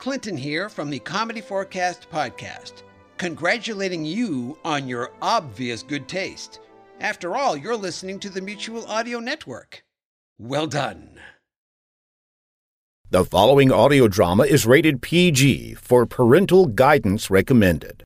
Clinton 0.00 0.34
here 0.34 0.70
from 0.70 0.88
the 0.88 0.98
Comedy 0.98 1.42
Forecast 1.42 2.08
podcast, 2.10 2.84
congratulating 3.18 4.02
you 4.02 4.56
on 4.64 4.88
your 4.88 5.12
obvious 5.20 5.82
good 5.82 6.08
taste. 6.08 6.58
After 7.00 7.36
all, 7.36 7.54
you're 7.54 7.76
listening 7.76 8.18
to 8.20 8.30
the 8.30 8.40
Mutual 8.40 8.86
Audio 8.86 9.20
Network. 9.20 9.82
Well 10.38 10.66
done. 10.66 11.20
The 13.10 13.26
following 13.26 13.70
audio 13.70 14.08
drama 14.08 14.44
is 14.44 14.64
rated 14.64 15.02
PG 15.02 15.74
for 15.74 16.06
parental 16.06 16.64
guidance 16.64 17.28
recommended. 17.28 18.02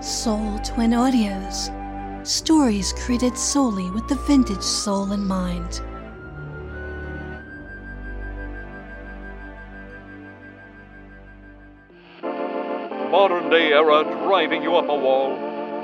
Sole 0.00 0.58
Twin 0.64 0.90
Audios. 0.90 1.75
Stories 2.26 2.92
created 2.92 3.38
solely 3.38 3.88
with 3.92 4.08
the 4.08 4.16
vintage 4.16 4.60
soul 4.60 5.12
in 5.12 5.24
mind. 5.24 5.80
Modern 13.12 13.48
day 13.48 13.72
era 13.72 14.02
driving 14.24 14.60
you 14.60 14.74
up 14.74 14.88
a 14.88 14.94
wall. 14.96 15.36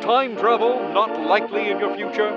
Time 0.02 0.36
travel 0.36 0.80
not 0.92 1.16
likely 1.28 1.70
in 1.70 1.78
your 1.78 1.94
future? 1.94 2.32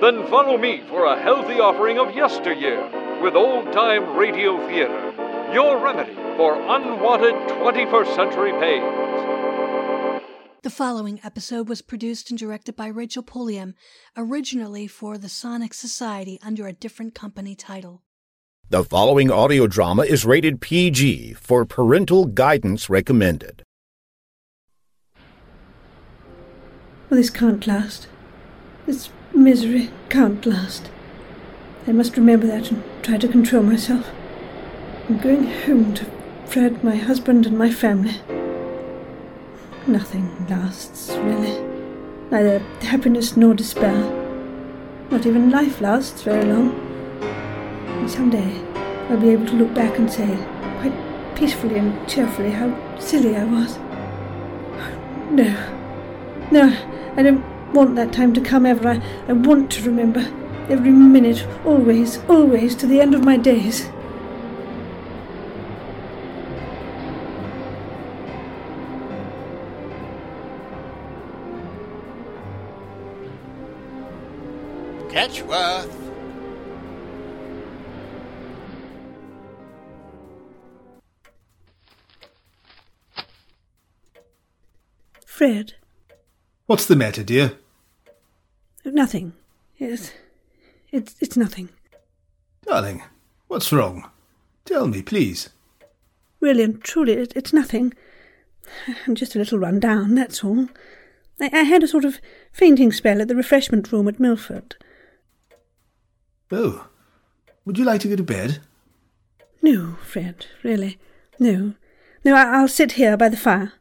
Then 0.00 0.26
follow 0.26 0.58
me 0.58 0.82
for 0.88 1.04
a 1.04 1.22
healthy 1.22 1.60
offering 1.60 2.00
of 2.00 2.12
yesteryear 2.12 2.82
with 3.22 3.36
old 3.36 3.72
time 3.72 4.16
radio 4.16 4.58
theater. 4.66 5.12
Your 5.52 5.78
remedy 5.78 6.14
for 6.36 6.54
unwanted 6.60 7.34
21st 7.62 8.16
century 8.16 8.50
pains. 8.54 9.13
The 10.64 10.70
following 10.70 11.20
episode 11.22 11.68
was 11.68 11.82
produced 11.82 12.30
and 12.30 12.38
directed 12.38 12.74
by 12.74 12.86
Rachel 12.86 13.22
Pulliam, 13.22 13.74
originally 14.16 14.86
for 14.86 15.18
the 15.18 15.28
Sonic 15.28 15.74
Society 15.74 16.38
under 16.42 16.66
a 16.66 16.72
different 16.72 17.14
company 17.14 17.54
title. 17.54 18.02
The 18.70 18.82
following 18.82 19.30
audio 19.30 19.66
drama 19.66 20.04
is 20.04 20.24
rated 20.24 20.62
PG 20.62 21.34
for 21.34 21.66
parental 21.66 22.24
guidance 22.24 22.88
recommended. 22.88 23.62
Well, 27.10 27.20
this 27.20 27.28
can't 27.28 27.66
last. 27.66 28.08
This 28.86 29.10
misery 29.34 29.90
can't 30.08 30.46
last. 30.46 30.90
I 31.86 31.92
must 31.92 32.16
remember 32.16 32.46
that 32.46 32.70
and 32.70 32.82
try 33.02 33.18
to 33.18 33.28
control 33.28 33.62
myself. 33.62 34.08
I'm 35.10 35.18
going 35.18 35.44
home 35.44 35.92
to 35.92 36.06
Fred, 36.46 36.82
my 36.82 36.96
husband, 36.96 37.44
and 37.44 37.58
my 37.58 37.70
family. 37.70 38.18
Nothing 39.86 40.46
lasts, 40.48 41.10
really. 41.10 41.62
Neither 42.30 42.58
happiness 42.80 43.36
nor 43.36 43.52
despair. 43.52 44.02
Not 45.10 45.26
even 45.26 45.50
life 45.50 45.82
lasts 45.82 46.22
very 46.22 46.44
long. 46.44 46.72
And 47.20 48.10
someday 48.10 48.64
I'll 49.10 49.20
be 49.20 49.28
able 49.28 49.44
to 49.46 49.52
look 49.52 49.74
back 49.74 49.98
and 49.98 50.10
say, 50.10 50.26
quite 50.80 51.36
peacefully 51.36 51.76
and 51.76 52.08
cheerfully, 52.08 52.50
how 52.50 52.98
silly 52.98 53.36
I 53.36 53.44
was. 53.44 53.76
No. 55.30 55.54
No, 56.50 56.74
I 57.16 57.22
don't 57.22 57.44
want 57.74 57.94
that 57.96 58.12
time 58.12 58.32
to 58.34 58.40
come 58.40 58.64
ever. 58.64 58.88
I, 58.88 59.02
I 59.28 59.34
want 59.34 59.70
to 59.72 59.82
remember 59.82 60.20
every 60.70 60.92
minute, 60.92 61.46
always, 61.64 62.18
always, 62.28 62.74
to 62.76 62.86
the 62.86 63.02
end 63.02 63.14
of 63.14 63.22
my 63.22 63.36
days. 63.36 63.90
Ketchworth. 75.24 76.12
Fred, 85.24 85.72
What's 86.66 86.84
the 86.84 86.94
matter, 86.94 87.22
dear? 87.22 87.52
nothing. 88.84 89.32
Yes, 89.78 90.12
it's 90.92 91.16
it's 91.20 91.38
nothing. 91.38 91.70
Darling, 92.66 93.02
what's 93.48 93.72
wrong? 93.72 94.10
Tell 94.66 94.86
me, 94.86 95.00
please. 95.00 95.48
Really 96.40 96.64
and 96.64 96.82
truly, 96.82 97.14
it, 97.14 97.32
it's 97.34 97.54
nothing. 97.54 97.94
I'm 99.06 99.14
just 99.14 99.34
a 99.34 99.38
little 99.38 99.58
run 99.58 99.80
down, 99.80 100.16
that's 100.16 100.44
all. 100.44 100.68
I, 101.40 101.48
I 101.50 101.62
had 101.62 101.82
a 101.82 101.88
sort 101.88 102.04
of 102.04 102.18
fainting 102.52 102.92
spell 102.92 103.22
at 103.22 103.28
the 103.28 103.34
refreshment 103.34 103.90
room 103.90 104.06
at 104.06 104.20
Milford. 104.20 104.76
Oh, 106.50 106.88
would 107.64 107.78
you 107.78 107.84
like 107.84 108.00
to 108.02 108.08
go 108.08 108.16
to 108.16 108.22
bed? 108.22 108.60
No, 109.62 109.96
Fred, 110.04 110.46
really. 110.62 110.98
No. 111.38 111.74
No, 112.24 112.34
I, 112.34 112.58
I'll 112.58 112.68
sit 112.68 112.92
here 112.92 113.16
by 113.16 113.28
the 113.28 113.36
fire. 113.36 113.72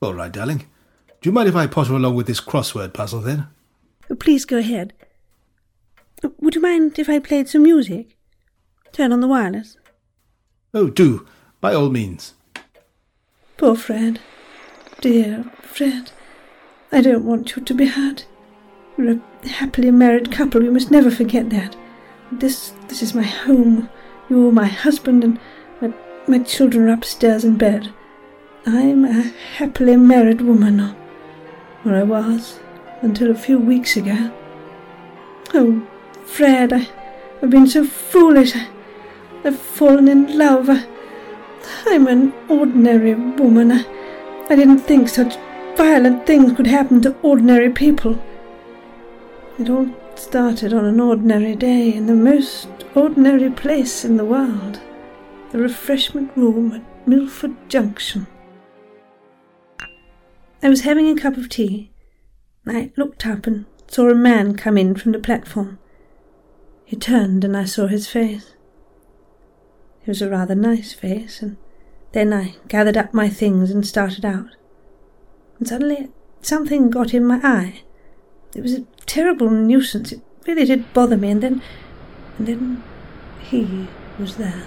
All 0.00 0.14
right, 0.14 0.32
darling. 0.32 0.66
Do 1.20 1.28
you 1.28 1.32
mind 1.32 1.48
if 1.48 1.56
I 1.56 1.66
potter 1.66 1.94
along 1.94 2.14
with 2.14 2.26
this 2.26 2.40
crossword 2.40 2.92
puzzle 2.92 3.20
then? 3.20 3.48
Oh, 4.10 4.14
please 4.14 4.44
go 4.44 4.58
ahead. 4.58 4.92
Would 6.40 6.54
you 6.54 6.60
mind 6.60 6.98
if 6.98 7.08
I 7.08 7.18
played 7.18 7.48
some 7.48 7.62
music? 7.62 8.16
Turn 8.92 9.12
on 9.12 9.20
the 9.20 9.28
wireless. 9.28 9.76
Oh, 10.72 10.88
do, 10.88 11.26
by 11.60 11.74
all 11.74 11.90
means. 11.90 12.34
Poor 13.56 13.76
Fred. 13.76 14.20
Dear 15.00 15.44
Fred. 15.62 16.12
I 16.92 17.00
don't 17.00 17.24
want 17.24 17.56
you 17.56 17.62
to 17.62 17.74
be 17.74 17.86
hurt. 17.86 18.26
We're 18.96 19.20
a 19.42 19.48
happily 19.48 19.90
married 19.90 20.30
couple. 20.30 20.60
We 20.60 20.70
must 20.70 20.90
never 20.90 21.10
forget 21.10 21.50
that. 21.50 21.74
This 22.30 22.72
this 22.88 23.02
is 23.02 23.14
my 23.14 23.24
home. 23.24 23.88
You're 24.28 24.52
my 24.52 24.66
husband, 24.66 25.24
and 25.24 25.38
my, 25.80 25.92
my 26.26 26.38
children 26.38 26.88
are 26.88 26.92
upstairs 26.92 27.44
in 27.44 27.56
bed. 27.56 27.92
I'm 28.66 29.04
a 29.04 29.22
happily 29.56 29.96
married 29.96 30.40
woman, 30.40 30.80
or, 31.84 31.94
I 31.94 32.02
was, 32.02 32.60
until 33.02 33.30
a 33.30 33.34
few 33.34 33.58
weeks 33.58 33.96
ago. 33.96 34.30
Oh, 35.52 35.86
Fred, 36.24 36.72
I, 36.72 36.88
I've 37.42 37.50
been 37.50 37.66
so 37.66 37.84
foolish. 37.84 38.56
I, 38.56 38.68
I've 39.44 39.58
fallen 39.58 40.08
in 40.08 40.38
love. 40.38 40.70
I, 40.70 40.86
I'm 41.86 42.06
an 42.06 42.32
ordinary 42.48 43.14
woman. 43.14 43.72
I, 43.72 43.84
I 44.48 44.56
didn't 44.56 44.78
think 44.78 45.08
such 45.08 45.36
violent 45.76 46.26
things 46.26 46.52
could 46.52 46.68
happen 46.68 47.02
to 47.02 47.16
ordinary 47.22 47.70
people. 47.70 48.22
It 49.58 49.70
all 49.70 49.88
started 50.16 50.72
on 50.72 50.84
an 50.84 50.98
ordinary 50.98 51.54
day 51.54 51.94
in 51.94 52.06
the 52.06 52.14
most 52.14 52.68
ordinary 52.94 53.50
place 53.50 54.04
in 54.04 54.16
the 54.16 54.24
world 54.24 54.80
the 55.54 55.60
refreshment 55.60 56.36
room 56.36 56.72
at 56.72 57.06
Milford 57.06 57.54
Junction. 57.68 58.26
I 60.60 60.68
was 60.68 60.80
having 60.80 61.08
a 61.08 61.20
cup 61.20 61.36
of 61.36 61.48
tea. 61.48 61.92
I 62.66 62.90
looked 62.96 63.24
up 63.24 63.46
and 63.46 63.66
saw 63.86 64.10
a 64.10 64.14
man 64.16 64.56
come 64.56 64.76
in 64.76 64.96
from 64.96 65.12
the 65.12 65.20
platform. 65.20 65.78
He 66.84 66.96
turned 66.96 67.44
and 67.44 67.56
I 67.56 67.66
saw 67.66 67.86
his 67.86 68.08
face. 68.08 68.54
It 70.02 70.08
was 70.08 70.20
a 70.20 70.28
rather 70.28 70.56
nice 70.56 70.92
face, 70.92 71.40
and 71.40 71.56
then 72.10 72.32
I 72.32 72.56
gathered 72.66 72.96
up 72.96 73.14
my 73.14 73.28
things 73.28 73.70
and 73.70 73.86
started 73.86 74.24
out. 74.24 74.56
And 75.60 75.68
suddenly 75.68 76.08
something 76.42 76.90
got 76.90 77.14
in 77.14 77.24
my 77.24 77.38
eye. 77.44 77.82
It 78.56 78.62
was 78.62 78.80
terrible 79.06 79.50
nuisance. 79.50 80.12
It 80.12 80.22
really 80.46 80.64
did 80.64 80.92
bother 80.92 81.16
me, 81.16 81.30
and 81.30 81.42
then. 81.42 81.62
and 82.38 82.46
then 82.46 82.82
he 83.40 83.88
was 84.18 84.36
there. 84.36 84.66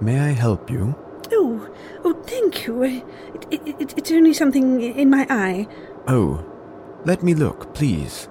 May 0.00 0.20
I 0.20 0.32
help 0.32 0.70
you? 0.70 0.94
Oh, 1.32 1.68
oh, 2.04 2.14
thank 2.24 2.66
you. 2.66 2.82
It, 2.82 3.02
it, 3.50 3.80
it, 3.80 3.94
it's 3.98 4.12
only 4.12 4.34
something 4.34 4.80
in 4.82 5.10
my 5.10 5.26
eye. 5.30 5.66
Oh, 6.06 6.44
let 7.04 7.22
me 7.22 7.34
look, 7.34 7.74
please. 7.74 8.28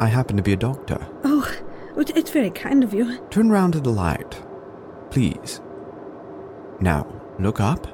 I 0.00 0.06
happen 0.06 0.36
to 0.36 0.42
be 0.42 0.52
a 0.52 0.56
doctor. 0.56 1.06
Oh, 1.24 1.50
it's 1.96 2.30
very 2.30 2.50
kind 2.50 2.84
of 2.84 2.92
you. 2.92 3.18
Turn 3.30 3.50
round 3.50 3.72
to 3.74 3.80
the 3.80 3.90
light, 3.90 4.42
please. 5.10 5.60
Now, 6.80 7.06
look 7.38 7.60
up. 7.60 7.86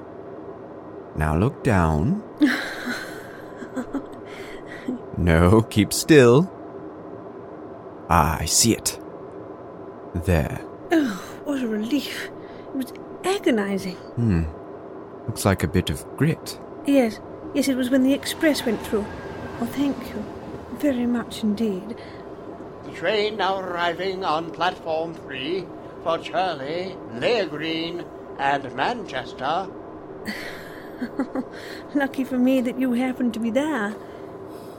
Now 1.17 1.37
look 1.37 1.63
down. 1.63 2.23
no, 5.21 5.63
keep 5.63 5.93
still. 5.93 6.51
Ah, 8.09 8.39
I 8.41 8.47
see 8.47 8.75
it. 8.75 8.99
There. 10.15 10.61
Oh, 10.91 11.41
what 11.45 11.63
a 11.63 11.69
relief. 11.69 12.31
It 12.69 12.77
was 12.77 12.93
agonizing. 13.25 13.97
Hmm. 13.97 14.45
Looks 15.27 15.45
like 15.45 15.63
a 15.63 15.69
bit 15.69 15.91
of 15.91 16.05
grit. 16.17 16.59
Yes, 16.87 17.21
yes, 17.55 17.69
it 17.69 17.77
was 17.77 17.91
when 17.91 18.03
the 18.03 18.15
express 18.15 18.65
went 18.65 18.85
through. 18.85 19.07
Oh, 19.61 19.67
thank 19.67 19.97
you 20.09 20.25
very 20.79 21.07
much 21.07 21.43
indeed. 21.43 21.97
The 22.85 22.93
train 22.93 23.37
now 23.37 23.61
arriving 23.61 24.25
on 24.25 24.51
platform 24.51 25.15
three 25.15 25.67
for 26.03 26.19
Churley, 26.19 26.97
Layer 27.13 27.47
Green, 27.47 28.05
and 28.39 28.75
Manchester. 28.75 29.69
Lucky 31.95 32.25
for 32.25 32.39
me 32.39 32.61
that 32.63 32.79
you 32.79 32.95
happened 32.95 33.35
to 33.35 33.41
be 33.41 33.51
there. 33.51 33.95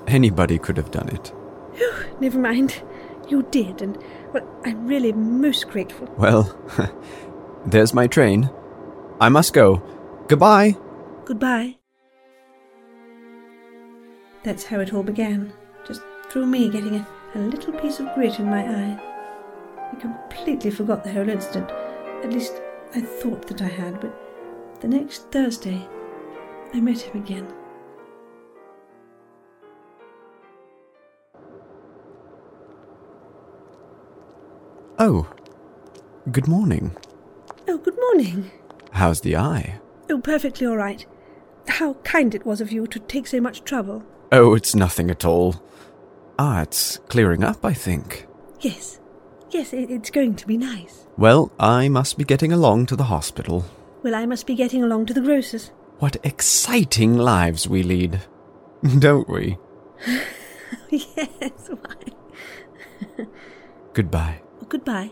Anybody 0.07 0.57
could 0.57 0.77
have 0.77 0.91
done 0.91 1.09
it. 1.09 1.33
Phew, 1.73 1.93
never 2.19 2.39
mind. 2.39 2.81
You 3.29 3.43
did, 3.43 3.81
and, 3.81 3.97
well, 4.33 4.45
I'm 4.65 4.87
really 4.87 5.13
most 5.13 5.69
grateful. 5.69 6.07
Well, 6.17 6.57
there's 7.65 7.93
my 7.93 8.07
train. 8.07 8.49
I 9.21 9.29
must 9.29 9.53
go. 9.53 9.81
Goodbye. 10.27 10.75
Goodbye. 11.25 11.77
That's 14.43 14.65
how 14.65 14.79
it 14.79 14.93
all 14.93 15.03
began. 15.03 15.53
Just 15.87 16.01
through 16.29 16.47
me 16.47 16.69
getting 16.69 16.95
a, 16.95 17.07
a 17.35 17.39
little 17.39 17.73
piece 17.73 17.99
of 17.99 18.13
grit 18.15 18.39
in 18.39 18.49
my 18.49 18.63
eye. 18.63 18.99
I 19.91 19.95
completely 19.99 20.71
forgot 20.71 21.03
the 21.03 21.13
whole 21.13 21.29
incident. 21.29 21.69
At 22.23 22.33
least, 22.33 22.61
I 22.95 23.01
thought 23.01 23.47
that 23.47 23.61
I 23.61 23.67
had, 23.67 24.01
but 24.01 24.13
the 24.81 24.87
next 24.87 25.31
Thursday, 25.31 25.87
I 26.73 26.79
met 26.79 26.99
him 27.01 27.21
again. 27.21 27.47
Oh, 35.03 35.25
good 36.31 36.47
morning. 36.47 36.95
Oh, 37.67 37.79
good 37.79 37.97
morning. 37.97 38.51
How's 38.91 39.21
the 39.21 39.35
eye? 39.35 39.79
Oh, 40.11 40.21
perfectly 40.21 40.67
all 40.67 40.77
right. 40.77 41.03
How 41.67 41.95
kind 42.03 42.35
it 42.35 42.45
was 42.45 42.61
of 42.61 42.71
you 42.71 42.85
to 42.85 42.99
take 42.99 43.25
so 43.25 43.41
much 43.41 43.63
trouble. 43.63 44.03
Oh, 44.31 44.53
it's 44.53 44.75
nothing 44.75 45.09
at 45.09 45.25
all. 45.25 45.55
Ah, 46.37 46.61
it's 46.61 46.99
clearing 47.09 47.43
up, 47.43 47.65
I 47.65 47.73
think. 47.73 48.27
Yes. 48.59 48.99
Yes, 49.49 49.73
it's 49.73 50.11
going 50.11 50.35
to 50.35 50.45
be 50.45 50.55
nice. 50.55 51.07
Well, 51.17 51.51
I 51.59 51.89
must 51.89 52.19
be 52.19 52.23
getting 52.23 52.53
along 52.53 52.85
to 52.85 52.95
the 52.95 53.05
hospital. 53.05 53.65
Well, 54.03 54.13
I 54.13 54.27
must 54.27 54.45
be 54.45 54.53
getting 54.53 54.83
along 54.83 55.07
to 55.07 55.15
the 55.15 55.21
grocer's. 55.21 55.71
What 55.97 56.17
exciting 56.23 57.17
lives 57.17 57.67
we 57.67 57.81
lead. 57.81 58.21
Don't 58.99 59.27
we? 59.27 59.57
yes, 60.91 61.71
why? 61.71 63.25
Goodbye. 63.93 64.41
Goodbye. 64.71 65.11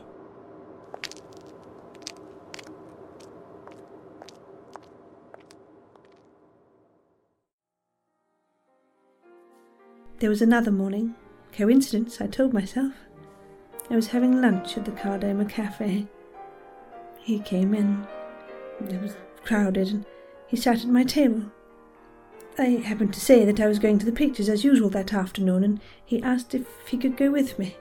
There 10.20 10.30
was 10.30 10.42
another 10.42 10.72
morning. 10.72 11.14
Coincidence, 11.52 12.22
I 12.22 12.28
told 12.28 12.54
myself. 12.54 12.94
I 13.90 13.98
was 13.98 14.08
having 14.08 14.40
lunch 14.40 14.78
at 14.78 14.86
the 14.86 14.92
Kardomah 14.92 15.50
Cafe. 15.50 16.08
He 17.20 17.40
came 17.40 17.74
in. 17.74 18.08
It 18.80 19.02
was 19.02 19.18
crowded, 19.44 19.90
and 19.90 20.06
he 20.48 20.56
sat 20.56 20.84
at 20.84 20.88
my 20.88 21.04
table. 21.04 21.44
I 22.58 22.82
happened 22.86 23.14
to 23.14 23.20
say 23.20 23.44
that 23.44 23.60
I 23.60 23.68
was 23.68 23.80
going 23.80 24.00
to 24.00 24.06
the 24.06 24.14
pictures 24.14 24.48
as 24.48 24.64
usual 24.64 24.90
that 24.92 25.14
afternoon, 25.14 25.66
and 25.66 25.82
he 26.06 26.24
asked 26.24 26.56
if 26.56 26.66
he 26.88 26.96
could 26.96 27.18
go 27.18 27.30
with 27.30 27.60
me. 27.60 27.76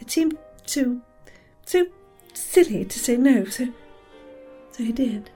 It 0.00 0.10
seemed 0.10 0.36
so, 0.68 1.00
too 1.64 1.90
silly 2.34 2.84
to 2.84 2.98
say 2.98 3.16
no, 3.16 3.44
so, 3.46 3.68
so 4.70 4.84
he 4.84 4.92
did. 4.92 5.30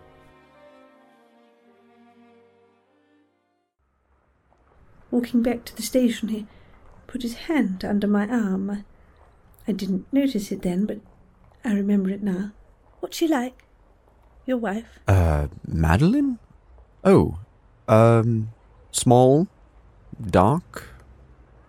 Walking 5.10 5.42
back 5.42 5.64
to 5.66 5.76
the 5.76 5.82
station, 5.82 6.28
he 6.28 6.46
put 7.06 7.22
his 7.22 7.34
hand 7.34 7.84
under 7.84 8.06
my 8.06 8.26
arm. 8.28 8.70
I, 8.70 8.84
I 9.68 9.72
didn't 9.72 10.10
notice 10.12 10.50
it 10.52 10.62
then, 10.62 10.86
but 10.86 11.00
I 11.64 11.72
remember 11.72 12.10
it 12.10 12.22
now. 12.22 12.52
What's 13.00 13.16
she 13.16 13.28
like? 13.28 13.64
Your 14.46 14.58
wife? 14.58 14.98
Uh, 15.06 15.48
Madeline? 15.66 16.38
Oh, 17.04 17.38
um, 17.88 18.52
small, 18.90 19.48
dark, 20.20 20.88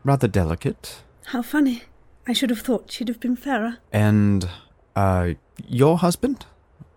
rather 0.04 0.28
delicate. 0.28 1.02
How 1.26 1.42
funny. 1.42 1.84
I 2.28 2.34
should 2.34 2.50
have 2.50 2.60
thought 2.60 2.92
she'd 2.92 3.08
have 3.10 3.20
been 3.20 3.36
fairer. 3.36 3.78
And, 3.92 4.48
uh, 4.96 5.32
your 5.68 5.98
husband? 5.98 6.46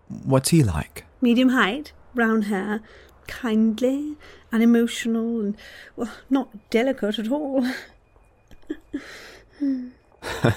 What's 0.07 0.49
he 0.49 0.63
like? 0.63 1.05
Medium 1.19 1.49
height, 1.49 1.91
brown 2.15 2.43
hair, 2.43 2.81
kindly, 3.27 4.15
unemotional, 4.51 5.41
and, 5.41 5.57
well, 5.95 6.11
not 6.29 6.69
delicate 6.69 7.19
at 7.19 7.29
all. 7.29 7.67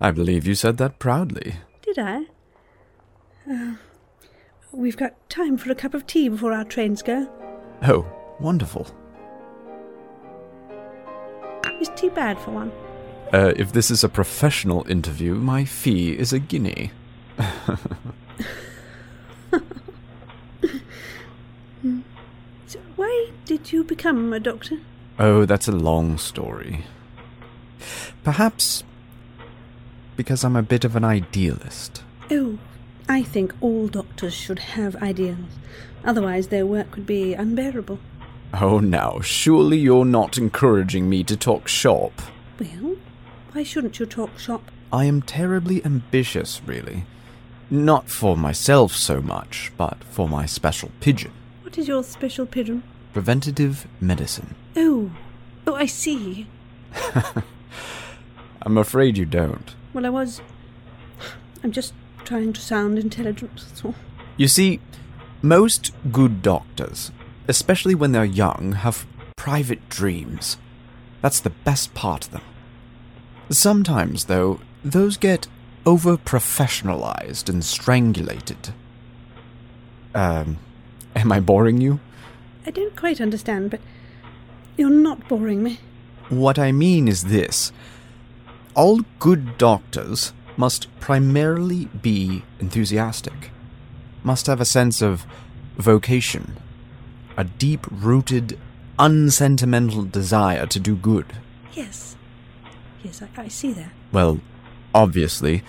I 0.00 0.10
believe 0.10 0.46
you 0.46 0.54
said 0.56 0.78
that 0.78 0.98
proudly. 0.98 1.56
Did 1.82 1.98
I? 1.98 2.24
Uh, 3.48 3.74
we've 4.72 4.96
got 4.96 5.14
time 5.30 5.56
for 5.56 5.70
a 5.70 5.76
cup 5.76 5.94
of 5.94 6.06
tea 6.06 6.28
before 6.28 6.52
our 6.52 6.64
trains 6.64 7.02
go. 7.02 7.30
Oh, 7.82 8.04
wonderful. 8.40 8.88
Is 11.80 11.90
tea 11.96 12.08
bad 12.08 12.38
for 12.38 12.50
one? 12.50 12.72
Uh, 13.32 13.52
if 13.56 13.72
this 13.72 13.90
is 13.90 14.04
a 14.04 14.08
professional 14.08 14.86
interview, 14.88 15.34
my 15.34 15.64
fee 15.64 16.12
is 16.12 16.32
a 16.32 16.38
guinea. 16.38 16.90
So 22.66 22.78
why 22.96 23.30
did 23.44 23.70
you 23.72 23.84
become 23.84 24.32
a 24.32 24.40
doctor? 24.40 24.78
Oh, 25.18 25.44
that's 25.44 25.68
a 25.68 25.72
long 25.72 26.16
story. 26.16 26.84
Perhaps 28.24 28.82
because 30.16 30.44
I'm 30.44 30.56
a 30.56 30.62
bit 30.62 30.84
of 30.84 30.96
an 30.96 31.04
idealist. 31.04 32.02
Oh, 32.30 32.58
I 33.08 33.22
think 33.22 33.54
all 33.60 33.88
doctors 33.88 34.34
should 34.34 34.58
have 34.58 34.96
ideals. 34.96 35.58
Otherwise, 36.04 36.48
their 36.48 36.64
work 36.64 36.94
would 36.94 37.06
be 37.06 37.34
unbearable. 37.34 37.98
Oh, 38.54 38.78
now, 38.78 39.20
surely 39.20 39.78
you're 39.78 40.04
not 40.04 40.38
encouraging 40.38 41.08
me 41.08 41.24
to 41.24 41.36
talk 41.36 41.68
shop. 41.68 42.12
Well, 42.58 42.91
why 43.52 43.62
shouldn't 43.62 43.98
you 43.98 44.06
talk 44.06 44.38
shop? 44.38 44.70
I 44.92 45.04
am 45.04 45.22
terribly 45.22 45.84
ambitious, 45.84 46.60
really. 46.66 47.04
Not 47.70 48.08
for 48.08 48.36
myself 48.36 48.94
so 48.94 49.20
much, 49.20 49.72
but 49.76 50.02
for 50.04 50.28
my 50.28 50.46
special 50.46 50.90
pigeon. 51.00 51.32
What 51.62 51.78
is 51.78 51.88
your 51.88 52.02
special 52.02 52.46
pigeon? 52.46 52.82
Preventative 53.12 53.86
medicine. 54.00 54.54
Oh, 54.76 55.10
oh, 55.66 55.74
I 55.74 55.86
see. 55.86 56.46
I'm 58.62 58.78
afraid 58.78 59.16
you 59.18 59.24
don't. 59.24 59.74
Well, 59.92 60.06
I 60.06 60.10
was. 60.10 60.40
I'm 61.62 61.72
just 61.72 61.94
trying 62.24 62.52
to 62.52 62.60
sound 62.60 62.98
intelligent, 62.98 63.56
that's 63.56 63.84
all. 63.84 63.94
You 64.36 64.48
see, 64.48 64.80
most 65.42 65.92
good 66.10 66.42
doctors, 66.42 67.10
especially 67.48 67.94
when 67.94 68.12
they're 68.12 68.24
young, 68.24 68.72
have 68.72 69.06
private 69.36 69.88
dreams. 69.88 70.56
That's 71.20 71.40
the 71.40 71.50
best 71.50 71.94
part 71.94 72.26
of 72.26 72.30
them. 72.32 72.42
Sometimes, 73.52 74.24
though, 74.24 74.60
those 74.82 75.18
get 75.18 75.46
over 75.84 76.16
professionalized 76.16 77.50
and 77.50 77.62
strangulated. 77.62 78.72
Um, 80.14 80.58
am 81.14 81.30
I 81.30 81.40
boring 81.40 81.80
you? 81.80 82.00
I 82.66 82.70
don't 82.70 82.96
quite 82.96 83.20
understand, 83.20 83.70
but 83.70 83.80
you're 84.76 84.88
not 84.88 85.28
boring 85.28 85.62
me. 85.62 85.80
What 86.30 86.58
I 86.58 86.72
mean 86.72 87.08
is 87.08 87.24
this 87.24 87.72
all 88.74 89.00
good 89.18 89.58
doctors 89.58 90.32
must 90.56 90.88
primarily 90.98 91.86
be 91.86 92.44
enthusiastic, 92.58 93.50
must 94.22 94.46
have 94.46 94.62
a 94.62 94.64
sense 94.64 95.02
of 95.02 95.26
vocation, 95.76 96.56
a 97.36 97.44
deep 97.44 97.86
rooted, 97.90 98.58
unsentimental 98.98 100.04
desire 100.04 100.66
to 100.66 100.80
do 100.80 100.96
good. 100.96 101.26
Yes. 101.74 102.16
Yes, 103.02 103.22
I, 103.22 103.28
I 103.42 103.48
see 103.48 103.72
that. 103.72 103.90
Well, 104.12 104.40
obviously, 104.94 105.62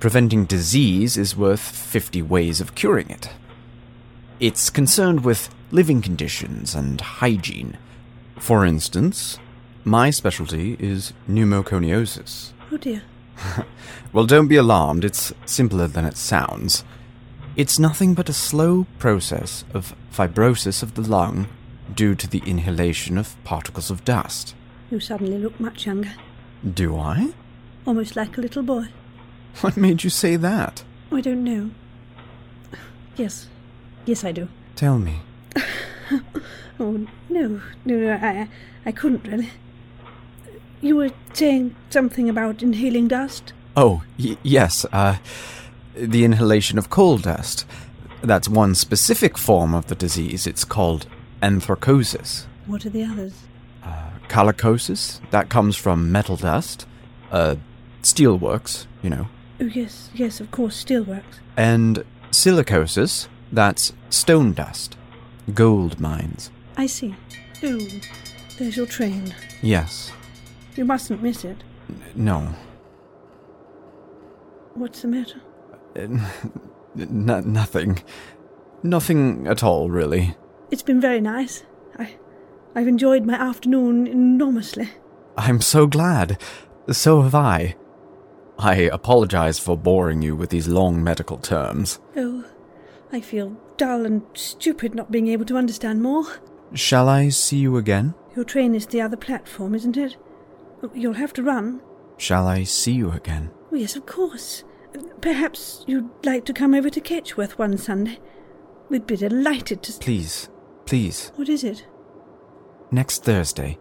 preventing 0.00 0.44
disease 0.44 1.16
is 1.16 1.36
worth 1.36 1.60
50 1.60 2.22
ways 2.22 2.60
of 2.60 2.74
curing 2.74 3.10
it. 3.10 3.30
It's 4.38 4.70
concerned 4.70 5.24
with 5.24 5.48
living 5.70 6.02
conditions 6.02 6.74
and 6.74 7.00
hygiene. 7.00 7.78
For 8.38 8.64
instance, 8.64 9.38
my 9.84 10.10
specialty 10.10 10.76
is 10.78 11.12
pneumoconiosis. 11.28 12.52
Oh 12.70 12.76
dear. 12.76 13.02
Well, 14.12 14.24
don't 14.24 14.48
be 14.48 14.56
alarmed, 14.56 15.04
it's 15.04 15.34
simpler 15.44 15.86
than 15.88 16.06
it 16.06 16.16
sounds. 16.16 16.84
It's 17.54 17.78
nothing 17.78 18.14
but 18.14 18.30
a 18.30 18.32
slow 18.32 18.86
process 18.98 19.64
of 19.74 19.94
fibrosis 20.10 20.82
of 20.82 20.94
the 20.94 21.02
lung 21.02 21.48
due 21.94 22.14
to 22.14 22.26
the 22.26 22.42
inhalation 22.46 23.18
of 23.18 23.36
particles 23.44 23.90
of 23.90 24.06
dust. 24.06 24.54
You 24.90 25.00
suddenly 25.00 25.36
look 25.36 25.60
much 25.60 25.84
younger. 25.84 26.14
Do 26.74 26.96
I? 26.96 27.32
Almost 27.86 28.16
like 28.16 28.36
a 28.36 28.40
little 28.40 28.62
boy. 28.62 28.88
What 29.60 29.76
made 29.76 30.04
you 30.04 30.10
say 30.10 30.36
that? 30.36 30.82
I 31.12 31.20
don't 31.20 31.44
know. 31.44 31.70
Yes. 33.16 33.48
Yes, 34.04 34.24
I 34.24 34.32
do. 34.32 34.48
Tell 34.74 34.98
me. 34.98 35.20
Oh, 36.78 37.06
no. 37.30 37.62
No, 37.86 37.96
no, 37.96 38.12
I, 38.12 38.48
I 38.84 38.92
couldn't 38.92 39.26
really. 39.26 39.48
You 40.82 40.96
were 40.96 41.08
saying 41.32 41.74
something 41.88 42.28
about 42.28 42.62
inhaling 42.62 43.08
dust? 43.08 43.54
Oh, 43.74 44.02
y- 44.18 44.36
yes, 44.42 44.84
uh, 44.92 45.16
the 45.94 46.22
inhalation 46.24 46.76
of 46.76 46.90
coal 46.90 47.16
dust. 47.16 47.64
That's 48.20 48.46
one 48.46 48.74
specific 48.74 49.38
form 49.38 49.74
of 49.74 49.86
the 49.86 49.94
disease. 49.94 50.46
It's 50.46 50.64
called 50.66 51.06
anthracosis. 51.42 52.46
What 52.66 52.84
are 52.84 52.90
the 52.90 53.04
others? 53.04 53.32
Uh, 53.82 54.10
Chalicosis, 54.28 55.20
that 55.30 55.48
comes 55.48 55.76
from 55.76 56.10
metal 56.12 56.36
dust. 56.36 56.86
Uh, 57.30 57.56
steelworks, 58.02 58.86
you 59.02 59.10
know. 59.10 59.28
Oh, 59.60 59.64
yes, 59.64 60.10
yes, 60.14 60.40
of 60.40 60.50
course, 60.50 60.84
steelworks. 60.84 61.40
And 61.56 62.04
silicosis, 62.30 63.28
that's 63.50 63.92
stone 64.10 64.52
dust. 64.52 64.96
Gold 65.54 66.00
mines. 66.00 66.50
I 66.76 66.86
see. 66.86 67.14
Oh, 67.62 67.80
there's 68.58 68.76
your 68.76 68.86
train. 68.86 69.34
Yes. 69.62 70.12
You 70.74 70.84
mustn't 70.84 71.22
miss 71.22 71.44
it. 71.44 71.62
No. 72.14 72.54
What's 74.74 75.02
the 75.02 75.08
matter? 75.08 75.40
N- 75.96 76.26
nothing. 76.94 78.02
Nothing 78.82 79.46
at 79.46 79.62
all, 79.62 79.88
really. 79.88 80.36
It's 80.70 80.82
been 80.82 81.00
very 81.00 81.20
nice. 81.20 81.64
I've 82.76 82.88
enjoyed 82.88 83.24
my 83.24 83.34
afternoon 83.34 84.06
enormously. 84.06 84.90
I'm 85.34 85.62
so 85.62 85.86
glad. 85.86 86.38
So 86.92 87.22
have 87.22 87.34
I. 87.34 87.74
I 88.58 88.74
apologize 88.92 89.58
for 89.58 89.78
boring 89.78 90.20
you 90.20 90.36
with 90.36 90.50
these 90.50 90.68
long 90.68 91.02
medical 91.02 91.38
terms. 91.38 91.98
Oh, 92.16 92.44
I 93.10 93.22
feel 93.22 93.56
dull 93.78 94.04
and 94.04 94.22
stupid 94.34 94.94
not 94.94 95.10
being 95.10 95.28
able 95.28 95.46
to 95.46 95.56
understand 95.56 96.02
more. 96.02 96.26
Shall 96.74 97.08
I 97.08 97.30
see 97.30 97.56
you 97.56 97.78
again? 97.78 98.14
Your 98.34 98.44
train 98.44 98.74
is 98.74 98.86
the 98.86 99.00
other 99.00 99.16
platform, 99.16 99.74
isn't 99.74 99.96
it? 99.96 100.18
You'll 100.94 101.14
have 101.14 101.32
to 101.34 101.42
run. 101.42 101.80
Shall 102.18 102.46
I 102.46 102.64
see 102.64 102.92
you 102.92 103.10
again? 103.10 103.52
Oh, 103.72 103.76
yes, 103.76 103.96
of 103.96 104.04
course. 104.04 104.64
Perhaps 105.22 105.82
you'd 105.86 106.10
like 106.26 106.44
to 106.44 106.52
come 106.52 106.74
over 106.74 106.90
to 106.90 107.00
Ketchworth 107.00 107.58
one 107.58 107.78
Sunday. 107.78 108.18
We'd 108.90 109.06
be 109.06 109.16
delighted 109.16 109.82
to. 109.84 109.92
Please, 109.94 110.50
please. 110.84 111.32
What 111.36 111.48
is 111.48 111.64
it? 111.64 111.86
Next 112.90 113.24
Thursday. 113.24 113.78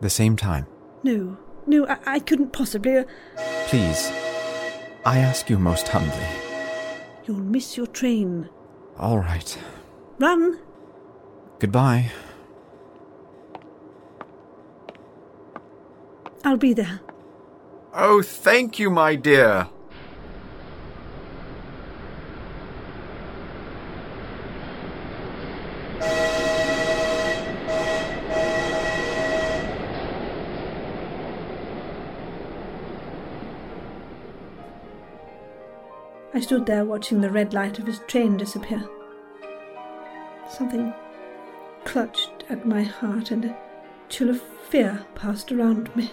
The 0.00 0.10
same 0.10 0.36
time. 0.36 0.66
No, 1.02 1.36
no, 1.66 1.86
I, 1.86 1.98
I 2.06 2.18
couldn't 2.20 2.52
possibly. 2.52 2.98
Uh, 2.98 3.04
Please. 3.66 4.10
I 5.04 5.18
ask 5.18 5.48
you 5.50 5.58
most 5.58 5.88
humbly. 5.88 6.26
you'll 7.24 7.38
miss 7.38 7.76
your 7.76 7.86
train. 7.86 8.48
All 8.98 9.18
right. 9.18 9.58
Run! 10.18 10.58
Goodbye. 11.58 12.10
I'll 16.44 16.56
be 16.56 16.72
there. 16.72 17.00
Oh, 17.94 18.22
thank 18.22 18.78
you, 18.78 18.90
my 18.90 19.14
dear. 19.14 19.68
I 36.32 36.40
stood 36.40 36.66
there 36.66 36.84
watching 36.84 37.20
the 37.20 37.30
red 37.30 37.52
light 37.52 37.78
of 37.78 37.86
his 37.86 38.00
train 38.06 38.36
disappear. 38.36 38.88
Something 40.48 40.94
clutched 41.84 42.44
at 42.48 42.66
my 42.66 42.82
heart 42.82 43.30
and 43.30 43.44
a 43.46 43.56
chill 44.08 44.30
of 44.30 44.40
fear 44.40 45.04
passed 45.14 45.50
around 45.50 45.94
me. 45.96 46.10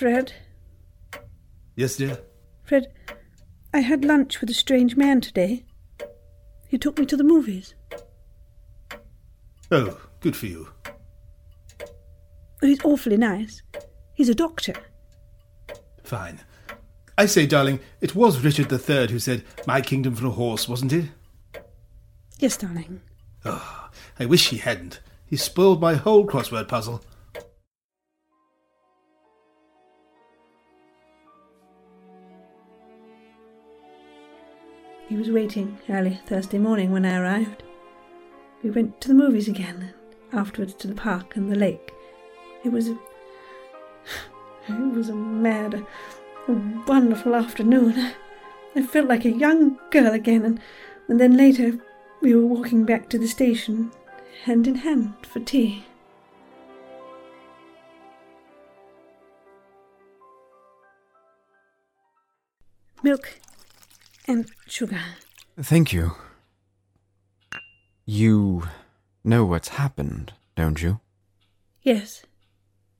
Fred, 0.00 0.32
Yes, 1.76 1.96
dear? 1.96 2.18
Fred, 2.62 2.90
I 3.74 3.80
had 3.80 4.02
lunch 4.02 4.40
with 4.40 4.48
a 4.48 4.54
strange 4.54 4.96
man 4.96 5.20
today. 5.20 5.66
He 6.68 6.78
took 6.78 6.98
me 6.98 7.04
to 7.04 7.18
the 7.18 7.22
movies. 7.22 7.74
Oh, 9.70 10.00
good 10.20 10.34
for 10.34 10.46
you. 10.46 10.68
He's 12.62 12.82
awfully 12.82 13.18
nice. 13.18 13.60
He's 14.14 14.30
a 14.30 14.34
doctor. 14.34 14.72
Fine. 16.02 16.40
I 17.18 17.26
say, 17.26 17.44
darling, 17.44 17.78
it 18.00 18.14
was 18.14 18.42
Richard 18.42 18.72
III 18.72 19.08
who 19.08 19.18
said, 19.18 19.44
My 19.66 19.82
kingdom 19.82 20.14
for 20.14 20.28
a 20.28 20.30
horse, 20.30 20.66
wasn't 20.66 20.94
it? 20.94 21.10
Yes, 22.38 22.56
darling. 22.56 23.02
Oh, 23.44 23.90
I 24.18 24.24
wish 24.24 24.48
he 24.48 24.56
hadn't. 24.56 25.00
He 25.26 25.36
spoiled 25.36 25.78
my 25.82 25.96
whole 25.96 26.26
crossword 26.26 26.68
puzzle. 26.68 27.04
He 35.10 35.16
was 35.16 35.28
waiting 35.28 35.76
early 35.88 36.20
Thursday 36.24 36.58
morning 36.58 36.92
when 36.92 37.04
I 37.04 37.18
arrived. 37.18 37.64
We 38.62 38.70
went 38.70 39.00
to 39.00 39.08
the 39.08 39.14
movies 39.14 39.48
again, 39.48 39.92
afterwards 40.32 40.72
to 40.74 40.86
the 40.86 40.94
park 40.94 41.34
and 41.34 41.50
the 41.50 41.56
lake. 41.56 41.92
It 42.64 42.70
was 42.70 42.88
a. 42.88 42.96
It 44.68 44.94
was 44.94 45.08
a 45.08 45.14
mad, 45.16 45.84
a 46.46 46.52
wonderful 46.86 47.34
afternoon. 47.34 48.12
I 48.76 48.82
felt 48.82 49.08
like 49.08 49.24
a 49.24 49.32
young 49.32 49.80
girl 49.90 50.12
again, 50.12 50.44
and, 50.44 50.60
and 51.08 51.18
then 51.18 51.36
later 51.36 51.80
we 52.20 52.32
were 52.32 52.46
walking 52.46 52.84
back 52.84 53.08
to 53.08 53.18
the 53.18 53.26
station, 53.26 53.90
hand 54.44 54.68
in 54.68 54.76
hand 54.76 55.14
for 55.26 55.40
tea. 55.40 55.86
Milk 63.02 63.40
and 64.26 64.50
sugar. 64.66 65.00
Thank 65.60 65.92
you. 65.92 66.12
You 68.04 68.68
know 69.24 69.44
what's 69.44 69.68
happened, 69.68 70.32
don't 70.56 70.82
you? 70.82 71.00
Yes. 71.82 72.22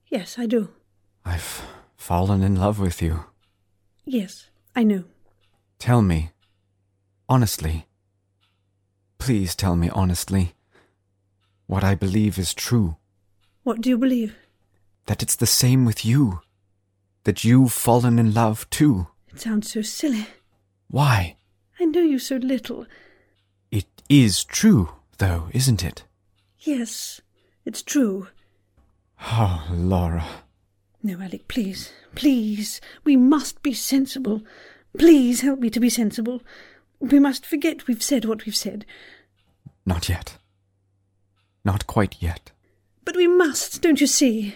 Yes, 0.09 0.37
I 0.37 0.45
do. 0.45 0.69
I've 1.25 1.63
fallen 1.95 2.41
in 2.43 2.55
love 2.55 2.79
with 2.79 3.01
you. 3.01 3.25
Yes, 4.05 4.49
I 4.75 4.83
know. 4.83 5.05
Tell 5.79 6.01
me, 6.01 6.31
honestly. 7.29 7.87
Please 9.17 9.55
tell 9.55 9.75
me 9.75 9.89
honestly 9.89 10.55
what 11.67 11.83
I 11.83 11.95
believe 11.95 12.37
is 12.37 12.53
true. 12.53 12.97
What 13.63 13.79
do 13.79 13.89
you 13.89 13.97
believe? 13.97 14.35
That 15.05 15.23
it's 15.23 15.37
the 15.37 15.45
same 15.45 15.85
with 15.85 16.03
you. 16.03 16.41
That 17.23 17.43
you've 17.43 17.71
fallen 17.71 18.19
in 18.19 18.33
love 18.33 18.69
too. 18.69 19.07
It 19.29 19.39
sounds 19.39 19.71
so 19.71 19.81
silly. 19.81 20.27
Why? 20.91 21.37
I 21.79 21.85
know 21.85 22.01
you 22.01 22.19
so 22.19 22.35
little. 22.35 22.85
It 23.71 23.87
is 24.09 24.43
true, 24.43 24.89
though, 25.19 25.47
isn't 25.53 25.85
it? 25.85 26.03
Yes, 26.59 27.21
it's 27.65 27.81
true. 27.81 28.27
Oh, 29.21 29.65
Laura. 29.71 30.25
No, 31.01 31.21
Alec, 31.21 31.47
please, 31.47 31.93
please. 32.13 32.81
We 33.05 33.15
must 33.15 33.63
be 33.63 33.73
sensible. 33.73 34.41
Please 34.97 35.39
help 35.41 35.59
me 35.59 35.69
to 35.69 35.79
be 35.79 35.89
sensible. 35.89 36.41
We 36.99 37.19
must 37.19 37.45
forget 37.45 37.87
we've 37.87 38.03
said 38.03 38.25
what 38.25 38.45
we've 38.45 38.55
said. 38.55 38.85
Not 39.85 40.09
yet. 40.09 40.37
Not 41.63 41.87
quite 41.87 42.17
yet. 42.19 42.51
But 43.05 43.15
we 43.15 43.27
must, 43.27 43.81
don't 43.81 44.01
you 44.01 44.07
see? 44.07 44.55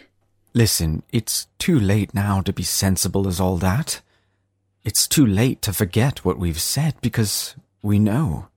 Listen, 0.53 1.03
it's 1.13 1.47
too 1.59 1.79
late 1.79 2.13
now 2.13 2.41
to 2.41 2.51
be 2.51 2.63
sensible 2.63 3.25
as 3.25 3.39
all 3.39 3.55
that. 3.57 4.01
It's 4.85 5.07
too 5.07 5.25
late 5.25 5.63
to 5.63 5.73
forget 5.73 6.23
what 6.23 6.37
we've 6.37 6.61
said 6.61 6.93
because 7.01 7.55
we 7.81 7.97
know. 7.97 8.49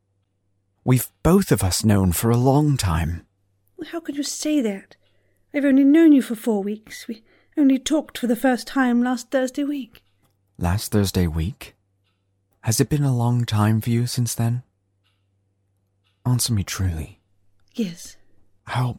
We've 0.84 1.08
both 1.22 1.50
of 1.50 1.64
us 1.64 1.82
known 1.82 2.12
for 2.12 2.30
a 2.30 2.36
long 2.36 2.76
time. 2.76 3.26
How 3.92 4.00
could 4.00 4.18
you 4.18 4.22
say 4.22 4.60
that? 4.60 4.96
I've 5.54 5.64
only 5.64 5.84
known 5.84 6.12
you 6.12 6.20
for 6.20 6.34
four 6.34 6.62
weeks. 6.62 7.08
We 7.08 7.24
only 7.56 7.78
talked 7.78 8.18
for 8.18 8.26
the 8.26 8.36
first 8.36 8.66
time 8.66 9.02
last 9.02 9.30
Thursday 9.30 9.64
week. 9.64 10.02
Last 10.58 10.92
Thursday 10.92 11.26
week? 11.26 11.74
Has 12.60 12.78
it 12.78 12.90
been 12.90 13.04
a 13.04 13.16
long 13.16 13.46
time 13.46 13.80
for 13.80 13.88
you 13.88 14.06
since 14.06 14.34
then? 14.34 14.64
Answer 16.26 16.52
me 16.52 16.62
truly. 16.62 17.20
Yes. 17.74 18.18
How. 18.64 18.98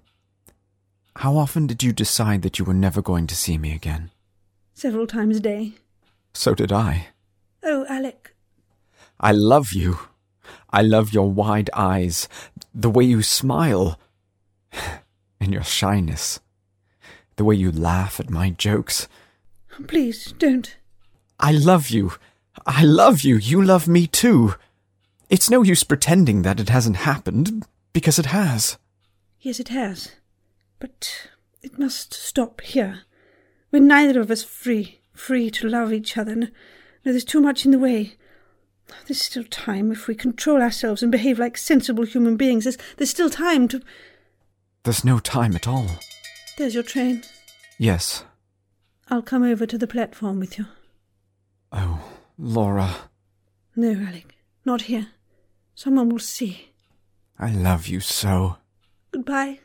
How 1.17 1.37
often 1.37 1.67
did 1.67 1.83
you 1.83 1.93
decide 1.93 2.41
that 2.41 2.57
you 2.57 2.65
were 2.65 2.73
never 2.73 3.03
going 3.03 3.27
to 3.27 3.35
see 3.35 3.59
me 3.59 3.75
again? 3.75 4.09
Several 4.73 5.05
times 5.05 5.37
a 5.37 5.41
day. 5.41 5.73
So 6.33 6.55
did 6.55 6.71
I. 6.71 7.09
Oh, 7.63 7.85
Alec. 7.89 8.35
I 9.19 9.31
love 9.31 9.73
you. 9.73 9.99
I 10.71 10.81
love 10.81 11.13
your 11.13 11.29
wide 11.29 11.69
eyes, 11.73 12.27
the 12.73 12.89
way 12.89 13.03
you 13.03 13.21
smile, 13.21 13.99
and 15.39 15.51
your 15.53 15.63
shyness, 15.63 16.39
the 17.35 17.43
way 17.43 17.55
you 17.55 17.71
laugh 17.71 18.19
at 18.19 18.29
my 18.29 18.51
jokes. 18.51 19.07
Please, 19.87 20.33
don't. 20.37 20.77
I 21.39 21.51
love 21.51 21.89
you. 21.89 22.13
I 22.65 22.83
love 22.83 23.21
you. 23.21 23.37
You 23.37 23.61
love 23.63 23.87
me 23.87 24.07
too. 24.07 24.55
It's 25.29 25.49
no 25.49 25.63
use 25.63 25.83
pretending 25.83 26.41
that 26.43 26.59
it 26.59 26.69
hasn't 26.69 26.97
happened, 26.97 27.65
because 27.93 28.19
it 28.19 28.27
has. 28.27 28.77
Yes, 29.41 29.59
it 29.59 29.69
has. 29.69 30.11
But 30.79 31.29
it 31.61 31.79
must 31.79 32.13
stop 32.13 32.61
here. 32.61 33.01
We're 33.71 33.81
neither 33.81 34.19
of 34.19 34.31
us 34.31 34.43
free, 34.43 34.99
free 35.13 35.49
to 35.51 35.67
love 35.67 35.93
each 35.93 36.17
other. 36.17 36.49
No, 37.05 37.11
there's 37.11 37.23
too 37.25 37.41
much 37.41 37.65
in 37.65 37.71
the 37.71 37.79
way. 37.79 38.15
There's 39.07 39.21
still 39.21 39.43
time 39.43 39.91
if 39.91 40.07
we 40.07 40.15
control 40.15 40.61
ourselves 40.61 41.01
and 41.03 41.11
behave 41.11 41.39
like 41.39 41.57
sensible 41.57 42.05
human 42.05 42.37
beings. 42.37 42.63
There's, 42.63 42.77
there's 42.97 43.09
still 43.09 43.29
time 43.29 43.67
to. 43.69 43.81
There's 44.83 45.05
no 45.05 45.19
time 45.19 45.55
at 45.55 45.67
all. 45.67 45.87
There's 46.57 46.73
your 46.73 46.83
train. 46.83 47.23
Yes. 47.77 48.23
I'll 49.09 49.21
come 49.21 49.43
over 49.43 49.65
to 49.65 49.77
the 49.77 49.87
platform 49.87 50.39
with 50.39 50.57
you. 50.57 50.65
Oh, 51.71 52.03
Laura. 52.37 52.95
No, 53.75 53.91
Alec, 53.91 54.35
not 54.65 54.83
here. 54.83 55.07
Someone 55.75 56.09
will 56.09 56.19
see. 56.19 56.71
I 57.37 57.51
love 57.51 57.87
you 57.87 57.99
so. 57.99 58.57
Goodbye. 59.11 59.59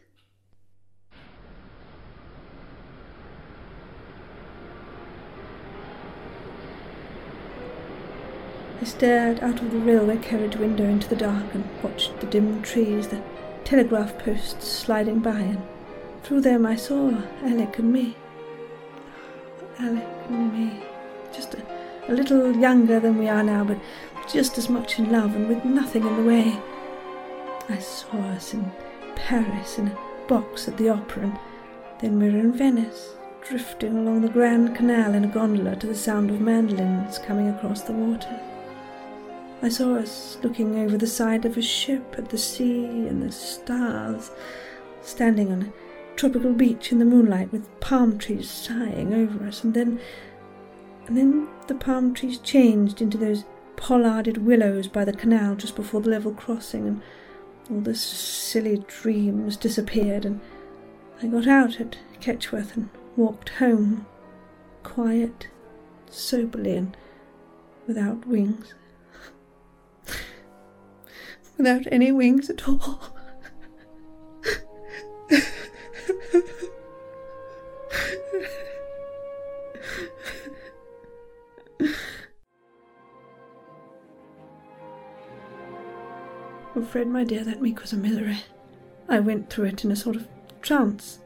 I 8.85 8.87
stared 8.87 9.41
out 9.41 9.63
of 9.63 9.71
the 9.71 9.79
railway 9.79 10.19
carriage 10.19 10.57
window 10.57 10.85
into 10.85 11.09
the 11.09 11.17
dark 11.17 11.55
and 11.55 11.67
watched 11.83 12.21
the 12.21 12.27
dim 12.27 12.61
trees, 12.61 13.09
the 13.09 13.23
telegraph 13.65 14.19
posts 14.19 14.69
sliding 14.69 15.21
by, 15.21 15.41
and 15.41 15.63
through 16.23 16.43
them 16.43 16.67
I 16.67 16.77
saw 16.77 17.09
Alec 17.43 17.79
and 17.79 17.91
me. 17.91 18.15
Alec 19.79 20.07
and 20.29 20.53
me. 20.53 20.83
Just 21.33 21.55
a, 21.55 21.63
a 22.09 22.13
little 22.13 22.55
younger 22.55 23.01
than 23.01 23.17
we 23.17 23.27
are 23.27 23.43
now, 23.43 23.65
but 23.65 23.79
just 24.31 24.59
as 24.59 24.69
much 24.69 24.99
in 24.99 25.11
love 25.11 25.35
and 25.35 25.49
with 25.49 25.65
nothing 25.65 26.07
in 26.07 26.17
the 26.17 26.23
way. 26.23 26.55
I 27.71 27.79
saw 27.79 28.19
us 28.35 28.53
in 28.53 28.71
Paris 29.17 29.79
in 29.79 29.89
a 29.89 29.99
box 30.29 30.69
at 30.69 30.77
the 30.77 30.91
opera, 30.91 31.23
and 31.23 31.39
then 32.01 32.19
we 32.19 32.29
were 32.29 32.39
in 32.39 32.53
Venice, 32.53 33.15
drifting 33.49 33.97
along 33.97 34.21
the 34.21 34.29
Grand 34.29 34.77
Canal 34.77 35.15
in 35.15 35.25
a 35.25 35.29
gondola 35.29 35.75
to 35.77 35.87
the 35.87 35.95
sound 35.95 36.31
of 36.31 36.39
mandolins 36.39 37.17
coming 37.17 37.49
across 37.49 37.81
the 37.81 37.95
water. 37.95 38.39
I 39.63 39.69
saw 39.69 39.97
us 39.97 40.39
looking 40.43 40.79
over 40.79 40.99
the 40.99 41.07
side 41.07 41.45
of 41.45 41.57
a 41.57 41.63
ship 41.63 42.17
at 42.19 42.29
the 42.29 42.39
sea 42.39 42.85
and 42.85 43.23
the 43.23 43.33
stars, 43.33 44.31
standing 45.01 45.51
on 45.51 45.63
a 45.63 46.17
tropical 46.17 46.53
beach 46.53 46.93
in 46.93 46.99
the 46.99 47.05
moonlight 47.05 47.51
with 47.51 47.81
palm 47.81 48.19
trees 48.19 48.51
sighing 48.51 49.15
over 49.15 49.47
us, 49.47 49.65
and 49.65 49.75
then 49.75 50.01
and 51.07 51.17
then 51.17 51.49
the 51.67 51.75
palm 51.75 52.15
trees 52.15 52.39
changed 52.39 53.03
into 53.03 53.19
those 53.19 53.45
pollarded 53.77 54.39
willows 54.39 54.89
by 54.89 55.05
the 55.05 55.13
canal 55.13 55.55
just 55.55 55.77
before 55.77 56.01
the 56.01 56.11
level 56.11 56.33
crossing, 56.33 56.87
and 56.87 57.03
all 57.71 57.81
the 57.81 57.95
silly 57.95 58.85
dreams 58.87 59.57
disappeared, 59.57 60.25
and 60.25 60.41
I 61.23 61.27
got 61.27 61.47
out 61.47 61.81
at 61.81 61.99
Ketchworth 62.21 62.77
and 62.77 62.91
walked 63.17 63.49
home, 63.51 64.07
quiet, 64.83 65.49
soberly, 66.11 66.77
and 66.77 66.97
without 67.87 68.27
wings. 68.27 68.75
Without 71.57 71.87
any 71.91 72.13
wings 72.13 72.51
at 72.51 72.69
all. 72.69 73.15
Fred, 86.95 87.09
my 87.09 87.25
dear, 87.25 87.43
that 87.43 87.59
week 87.59 87.81
was 87.81 87.93
a 87.93 87.97
misery. 87.97 88.39
I 89.09 89.19
went 89.19 89.51
through 89.51 89.65
it 89.65 89.85
in 89.85 89.91
a 89.91 89.97
sort 89.97 90.15
of 90.15 90.29
trance. 90.63 91.19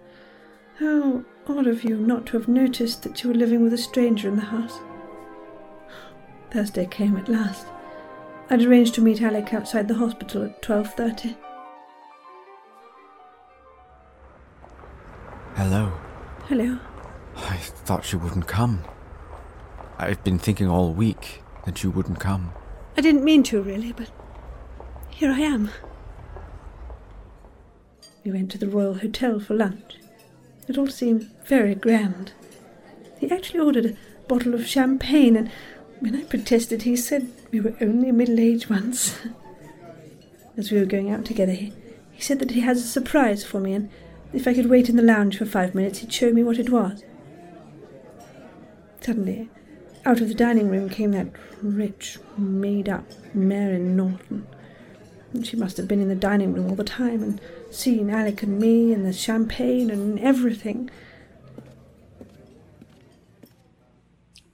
How 0.78 1.24
odd 1.46 1.66
of 1.66 1.84
you 1.84 1.98
not 1.98 2.24
to 2.26 2.38
have 2.38 2.48
noticed 2.48 3.02
that 3.02 3.22
you 3.22 3.28
were 3.28 3.34
living 3.34 3.62
with 3.62 3.74
a 3.74 3.78
stranger 3.78 4.28
in 4.28 4.36
the 4.36 4.42
house. 4.42 4.78
Thursday 6.50 6.86
came 6.86 7.16
at 7.18 7.28
last. 7.28 7.66
I'd 8.50 8.62
arranged 8.62 8.94
to 8.94 9.02
meet 9.02 9.20
Alec 9.20 9.52
outside 9.52 9.88
the 9.88 9.94
hospital 9.94 10.42
at 10.42 10.62
12.30. 10.62 11.36
Hello. 15.54 15.92
Hello. 16.46 16.78
I 17.36 17.56
thought 17.56 18.10
you 18.10 18.18
wouldn't 18.18 18.46
come. 18.46 18.84
I've 19.98 20.22
been 20.24 20.38
thinking 20.38 20.66
all 20.66 20.94
week 20.94 21.42
that 21.66 21.82
you 21.82 21.90
wouldn't 21.90 22.20
come. 22.20 22.52
I 22.96 23.02
didn't 23.02 23.24
mean 23.24 23.42
to, 23.44 23.60
really, 23.60 23.92
but 23.92 24.10
here 25.10 25.30
I 25.30 25.40
am. 25.40 25.70
We 28.24 28.30
went 28.30 28.50
to 28.52 28.58
the 28.58 28.68
Royal 28.68 28.94
Hotel 28.94 29.40
for 29.40 29.54
lunch. 29.54 29.96
It 30.68 30.78
all 30.78 30.88
seemed 30.88 31.30
very 31.44 31.74
grand. 31.74 32.32
He 33.18 33.30
actually 33.30 33.60
ordered 33.60 33.86
a 33.86 33.96
bottle 34.26 34.54
of 34.54 34.66
champagne, 34.66 35.36
and 35.36 35.50
when 36.00 36.14
I 36.14 36.24
protested, 36.24 36.82
he 36.82 36.96
said 36.96 37.30
we 37.50 37.60
were 37.60 37.74
only 37.80 38.12
middle 38.12 38.40
aged 38.40 38.70
ones. 38.70 39.18
As 40.56 40.70
we 40.70 40.78
were 40.78 40.86
going 40.86 41.10
out 41.10 41.24
together, 41.24 41.52
he, 41.52 41.72
he 42.12 42.22
said 42.22 42.38
that 42.40 42.52
he 42.52 42.60
has 42.60 42.78
a 42.78 42.86
surprise 42.86 43.44
for 43.44 43.60
me, 43.60 43.72
and 43.72 43.90
if 44.32 44.46
I 44.46 44.54
could 44.54 44.68
wait 44.68 44.88
in 44.88 44.96
the 44.96 45.02
lounge 45.02 45.38
for 45.38 45.46
five 45.46 45.74
minutes, 45.74 46.00
he'd 46.00 46.12
show 46.12 46.32
me 46.32 46.42
what 46.42 46.58
it 46.58 46.70
was. 46.70 47.02
Suddenly, 49.00 49.48
out 50.04 50.20
of 50.20 50.28
the 50.28 50.34
dining 50.34 50.68
room 50.68 50.88
came 50.88 51.12
that 51.12 51.28
rich, 51.62 52.18
made 52.36 52.88
up 52.88 53.04
Mary 53.34 53.78
Norton. 53.78 54.46
She 55.42 55.56
must 55.56 55.76
have 55.76 55.88
been 55.88 56.00
in 56.00 56.08
the 56.08 56.14
dining 56.14 56.52
room 56.52 56.70
all 56.70 56.74
the 56.74 56.84
time 56.84 57.22
and 57.22 57.40
seen 57.70 58.10
Alec 58.10 58.42
and 58.42 58.58
me 58.58 58.92
and 58.92 59.04
the 59.04 59.12
champagne 59.12 59.90
and 59.90 60.18
everything. 60.18 60.90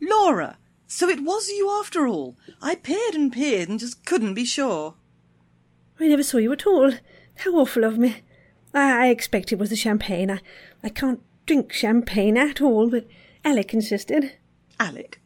Laura! 0.01 0.59
So 0.95 1.09
it 1.09 1.25
was 1.25 1.49
you 1.49 1.69
after 1.71 2.07
all. 2.07 2.37
I 2.63 2.77
peered 2.77 3.17
and 3.17 3.33
peered 3.33 3.69
and 3.69 3.81
just 3.81 4.05
couldn't 4.05 4.35
be 4.35 4.45
sure. 4.45 4.95
I 5.99 6.07
never 6.07 6.23
saw 6.23 6.39
you 6.39 6.53
at 6.53 6.69
all. 6.69 6.93
How 7.39 7.51
awful 7.57 7.83
of 7.83 7.99
me. 7.99 8.23
I, 8.73 9.07
I 9.07 9.09
expect 9.09 9.51
it 9.51 9.59
was 9.59 9.71
the 9.71 9.77
champagne. 9.77 10.31
I, 10.31 10.39
I 10.85 10.91
can't 10.91 11.21
drink 11.47 11.73
champagne 11.73 12.37
at 12.39 12.61
all, 12.61 12.89
but 12.91 13.09
Alec 13.45 13.75
insisted. 13.75 14.35
Alec? 14.79 15.21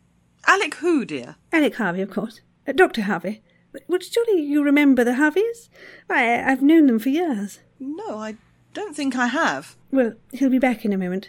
Alec 0.46 0.76
who, 0.76 1.04
dear? 1.04 1.36
Alec 1.52 1.74
Harvey, 1.74 2.00
of 2.00 2.08
course. 2.08 2.40
Uh, 2.66 2.72
Dr. 2.72 3.02
Harvey. 3.02 3.42
But, 3.90 4.02
surely 4.02 4.40
you 4.40 4.62
remember 4.62 5.04
the 5.04 5.16
Harveys? 5.16 5.68
I, 6.08 6.50
I've 6.50 6.62
known 6.62 6.86
them 6.86 6.98
for 6.98 7.10
years. 7.10 7.60
No, 7.78 8.16
I 8.16 8.38
don't 8.72 8.96
think 8.96 9.16
I 9.16 9.26
have. 9.26 9.76
Well, 9.90 10.14
he'll 10.32 10.48
be 10.48 10.58
back 10.58 10.86
in 10.86 10.94
a 10.94 10.98
moment. 10.98 11.28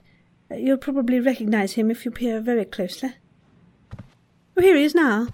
Uh, 0.50 0.56
you'll 0.56 0.78
probably 0.78 1.20
recognise 1.20 1.74
him 1.74 1.92
if 1.92 2.06
you 2.06 2.12
peer 2.12 2.40
very 2.40 2.64
closely. 2.64 3.16
Oh, 4.60 4.62
here 4.62 4.76
he 4.76 4.84
is 4.84 4.94
now. 4.94 5.30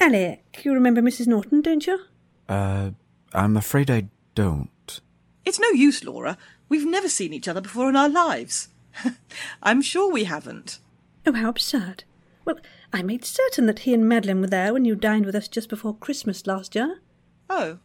Alec, 0.00 0.62
you 0.64 0.74
remember 0.74 1.00
Mrs. 1.00 1.28
Norton, 1.28 1.60
don't 1.60 1.86
you? 1.86 2.00
Uh, 2.48 2.90
I'm 3.32 3.56
afraid 3.56 3.88
I 3.88 4.08
don't. 4.34 5.00
It's 5.44 5.60
no 5.60 5.68
use, 5.68 6.02
Laura. 6.02 6.36
We've 6.68 6.84
never 6.84 7.08
seen 7.08 7.32
each 7.32 7.46
other 7.46 7.60
before 7.60 7.88
in 7.88 7.94
our 7.94 8.08
lives. 8.08 8.70
I'm 9.62 9.80
sure 9.80 10.12
we 10.12 10.24
haven't. 10.24 10.80
Oh, 11.24 11.34
how 11.34 11.50
absurd. 11.50 12.02
Well, 12.44 12.58
I 12.92 13.00
made 13.00 13.24
certain 13.24 13.66
that 13.66 13.78
he 13.80 13.94
and 13.94 14.08
Madeline 14.08 14.40
were 14.40 14.48
there 14.48 14.72
when 14.72 14.84
you 14.84 14.96
dined 14.96 15.24
with 15.24 15.36
us 15.36 15.46
just 15.46 15.68
before 15.68 15.94
Christmas 15.94 16.44
last 16.44 16.74
year. 16.74 17.00
Oh, 17.48 17.78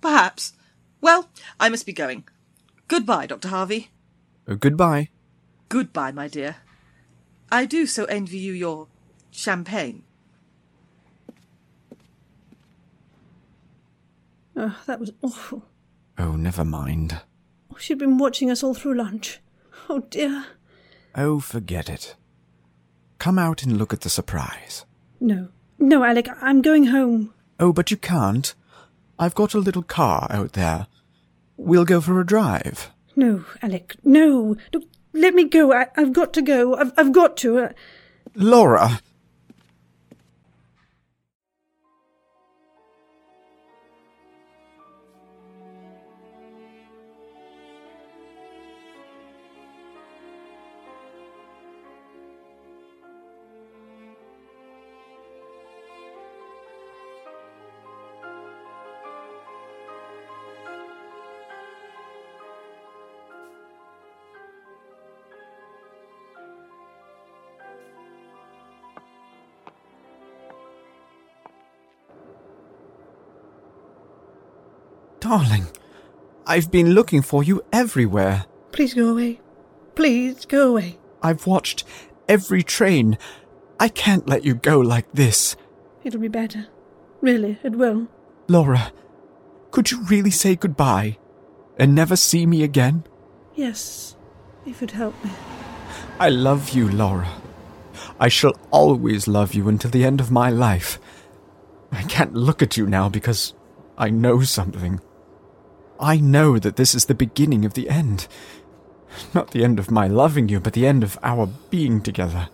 perhaps. 0.00 0.54
Well, 1.00 1.28
I 1.60 1.68
must 1.68 1.86
be 1.86 1.92
going. 1.92 2.24
Goodbye, 2.88 3.26
Dr. 3.26 3.50
Harvey. 3.50 3.90
Uh, 4.48 4.54
goodbye. 4.54 5.10
Goodbye, 5.68 6.10
my 6.10 6.26
dear. 6.26 6.56
I 7.52 7.66
do 7.66 7.86
so 7.86 8.04
envy 8.06 8.38
you 8.38 8.52
your 8.52 8.88
champagne. 9.30 10.02
Oh, 14.60 14.76
that 14.86 14.98
was 14.98 15.12
awful. 15.22 15.62
Oh, 16.18 16.32
never 16.32 16.64
mind. 16.64 17.20
She'd 17.78 17.98
been 17.98 18.18
watching 18.18 18.50
us 18.50 18.64
all 18.64 18.74
through 18.74 18.94
lunch. 18.94 19.38
Oh, 19.88 20.00
dear. 20.00 20.46
Oh, 21.14 21.38
forget 21.38 21.88
it. 21.88 22.16
Come 23.20 23.38
out 23.38 23.62
and 23.62 23.78
look 23.78 23.92
at 23.92 24.00
the 24.00 24.10
surprise. 24.10 24.84
No. 25.20 25.50
No, 25.78 26.02
Alec, 26.02 26.28
I'm 26.42 26.60
going 26.60 26.86
home. 26.86 27.32
Oh, 27.60 27.72
but 27.72 27.92
you 27.92 27.96
can't. 27.96 28.52
I've 29.16 29.36
got 29.36 29.54
a 29.54 29.60
little 29.60 29.84
car 29.84 30.26
out 30.28 30.54
there. 30.54 30.88
We'll 31.56 31.84
go 31.84 32.00
for 32.00 32.20
a 32.20 32.26
drive. 32.26 32.90
No, 33.14 33.44
Alec, 33.62 33.94
no. 34.02 34.56
Look, 34.72 34.84
let 35.12 35.34
me 35.34 35.44
go. 35.44 35.72
I, 35.72 35.86
have 35.94 36.12
got 36.12 36.32
to 36.32 36.42
go. 36.42 36.74
I've, 36.74 36.92
I've 36.96 37.12
got 37.12 37.36
to. 37.38 37.58
Uh... 37.58 37.72
Laura! 38.34 39.00
Darling, 75.28 75.66
I've 76.46 76.70
been 76.70 76.92
looking 76.92 77.20
for 77.20 77.42
you 77.42 77.62
everywhere. 77.70 78.46
Please 78.72 78.94
go 78.94 79.10
away. 79.10 79.42
Please 79.94 80.46
go 80.46 80.70
away. 80.70 80.98
I've 81.22 81.46
watched 81.46 81.84
every 82.26 82.62
train. 82.62 83.18
I 83.78 83.88
can't 83.88 84.26
let 84.26 84.46
you 84.46 84.54
go 84.54 84.80
like 84.80 85.12
this. 85.12 85.54
It'll 86.02 86.18
be 86.18 86.28
better. 86.28 86.68
Really, 87.20 87.58
it 87.62 87.72
will. 87.72 88.08
Laura, 88.48 88.90
could 89.70 89.90
you 89.90 90.02
really 90.04 90.30
say 90.30 90.56
goodbye 90.56 91.18
and 91.78 91.94
never 91.94 92.16
see 92.16 92.46
me 92.46 92.62
again? 92.62 93.04
Yes, 93.54 94.16
if 94.64 94.82
it 94.82 94.92
helped 94.92 95.22
me. 95.22 95.32
I 96.18 96.30
love 96.30 96.70
you, 96.70 96.88
Laura. 96.88 97.28
I 98.18 98.28
shall 98.28 98.56
always 98.70 99.28
love 99.28 99.52
you 99.52 99.68
until 99.68 99.90
the 99.90 100.06
end 100.06 100.20
of 100.20 100.30
my 100.30 100.48
life. 100.48 100.98
I 101.92 102.04
can't 102.04 102.32
look 102.32 102.62
at 102.62 102.78
you 102.78 102.86
now 102.86 103.10
because 103.10 103.52
I 103.98 104.08
know 104.08 104.40
something. 104.40 105.02
I 106.00 106.18
know 106.18 106.58
that 106.58 106.76
this 106.76 106.94
is 106.94 107.06
the 107.06 107.14
beginning 107.14 107.64
of 107.64 107.74
the 107.74 107.88
end. 107.88 108.28
Not 109.34 109.50
the 109.50 109.64
end 109.64 109.78
of 109.78 109.90
my 109.90 110.06
loving 110.06 110.48
you, 110.48 110.60
but 110.60 110.72
the 110.72 110.86
end 110.86 111.02
of 111.02 111.18
our 111.22 111.46
being 111.70 112.00
together. 112.00 112.48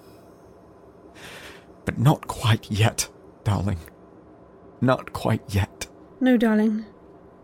But 1.84 1.98
not 1.98 2.26
quite 2.26 2.70
yet, 2.70 3.08
darling. 3.44 3.78
Not 4.80 5.12
quite 5.12 5.42
yet. 5.48 5.86
No, 6.20 6.36
darling. 6.36 6.86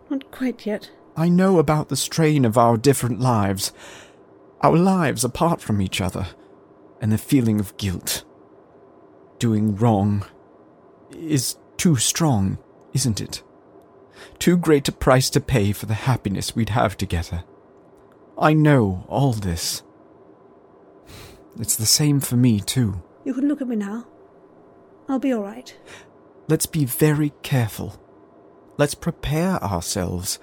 Not 0.09 0.31
quite 0.31 0.65
yet. 0.65 0.89
I 1.15 1.29
know 1.29 1.59
about 1.59 1.89
the 1.89 1.95
strain 1.95 2.45
of 2.45 2.57
our 2.57 2.77
different 2.77 3.19
lives, 3.19 3.71
our 4.61 4.77
lives 4.77 5.23
apart 5.23 5.61
from 5.61 5.81
each 5.81 6.01
other, 6.01 6.27
and 6.99 7.11
the 7.11 7.17
feeling 7.17 7.59
of 7.59 7.77
guilt. 7.77 8.23
Doing 9.39 9.75
wrong 9.75 10.25
is 11.11 11.57
too 11.77 11.95
strong, 11.97 12.57
isn't 12.93 13.21
it? 13.21 13.43
Too 14.41 14.57
great 14.57 14.87
a 14.87 14.91
price 14.91 15.29
to 15.29 15.39
pay 15.39 15.71
for 15.71 15.85
the 15.85 15.93
happiness 15.93 16.55
we'd 16.55 16.69
have 16.69 16.97
together. 16.97 17.43
I 18.39 18.53
know 18.53 19.05
all 19.07 19.33
this. 19.33 19.83
It's 21.59 21.75
the 21.75 21.85
same 21.85 22.19
for 22.19 22.37
me, 22.37 22.59
too. 22.59 23.03
You 23.23 23.35
can 23.35 23.47
look 23.47 23.61
at 23.61 23.67
me 23.67 23.75
now. 23.75 24.07
I'll 25.07 25.19
be 25.19 25.31
all 25.31 25.43
right. 25.43 25.77
Let's 26.47 26.65
be 26.65 26.85
very 26.85 27.33
careful. 27.43 28.01
Let's 28.79 28.95
prepare 28.95 29.63
ourselves. 29.63 30.39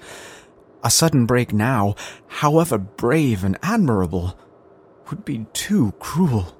A 0.85 0.91
sudden 0.91 1.27
break 1.27 1.53
now, 1.53 1.97
however 2.29 2.79
brave 2.79 3.43
and 3.43 3.59
admirable, 3.65 4.39
would 5.11 5.25
be 5.25 5.47
too 5.53 5.93
cruel. 5.99 6.57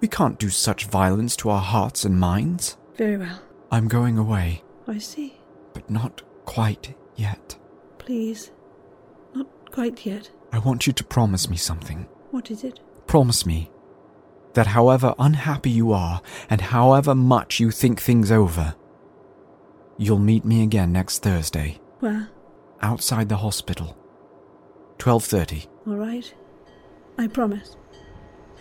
We 0.00 0.06
can't 0.06 0.38
do 0.38 0.48
such 0.48 0.84
violence 0.84 1.34
to 1.38 1.50
our 1.50 1.60
hearts 1.60 2.04
and 2.04 2.20
minds. 2.20 2.76
Very 2.94 3.16
well. 3.16 3.40
I'm 3.72 3.88
going 3.88 4.16
away, 4.16 4.62
I 4.86 4.98
see. 4.98 5.40
but 5.74 5.90
not 5.90 6.22
quite 6.44 6.94
yet. 7.16 7.56
Please. 7.98 8.50
Not 9.34 9.46
quite 9.70 10.04
yet. 10.04 10.30
I 10.52 10.58
want 10.58 10.86
you 10.86 10.92
to 10.92 11.04
promise 11.04 11.48
me 11.48 11.56
something. 11.56 12.06
What 12.30 12.50
is 12.50 12.64
it? 12.64 12.80
Promise 13.06 13.46
me 13.46 13.70
that 14.54 14.68
however 14.68 15.14
unhappy 15.18 15.70
you 15.70 15.92
are 15.92 16.20
and 16.50 16.60
however 16.60 17.14
much 17.14 17.58
you 17.60 17.70
think 17.70 18.00
things 18.00 18.30
over, 18.30 18.74
you'll 19.96 20.18
meet 20.18 20.44
me 20.44 20.62
again 20.62 20.92
next 20.92 21.22
Thursday 21.22 21.80
Where? 22.00 22.28
outside 22.82 23.28
the 23.28 23.36
hospital. 23.38 23.96
12:30. 24.98 25.66
all 25.86 25.94
right. 25.96 26.34
I 27.18 27.26
promise. 27.26 27.76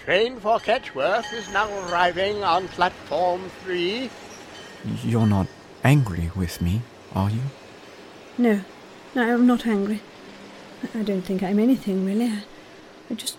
Train 0.04 0.39
for 0.39 0.60
Ketchworth 0.60 1.32
is 1.34 1.52
now 1.54 1.70
arriving 1.88 2.44
on 2.44 2.67
platform 2.70 3.50
three. 3.63 4.10
You're 5.04 5.28
not 5.28 5.48
angry 5.84 6.32
with 6.36 6.60
me, 6.62 6.82
are 7.13 7.30
you? 7.30 7.41
No, 8.41 8.62
no, 9.13 9.36
I'm 9.36 9.45
not 9.45 9.67
angry. 9.67 10.01
I- 10.95 11.04
don't 11.04 11.21
think 11.21 11.43
I'm 11.43 11.60
anything 11.60 12.04
really. 12.04 12.25
I, 12.25 12.43
I 13.12 13.13
just, 13.13 13.38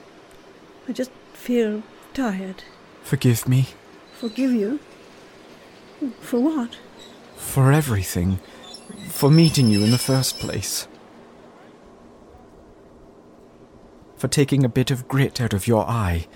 I 0.88 0.92
just 0.92 1.10
feel 1.32 1.82
tired. 2.14 2.62
Forgive 3.02 3.48
me 3.48 3.66
Forgive 4.12 4.52
you? 4.52 4.78
For 6.20 6.38
what? 6.38 6.78
for 7.36 7.72
everything. 7.72 8.38
For 9.08 9.28
meeting 9.28 9.66
you 9.66 9.82
in 9.82 9.90
the 9.90 9.98
first 9.98 10.38
place. 10.38 10.86
For 14.16 14.28
taking 14.28 14.64
a 14.64 14.68
bit 14.68 14.92
of 14.92 15.08
grit 15.08 15.40
out 15.40 15.52
of 15.52 15.66
your 15.66 15.84
eye. 15.88 16.28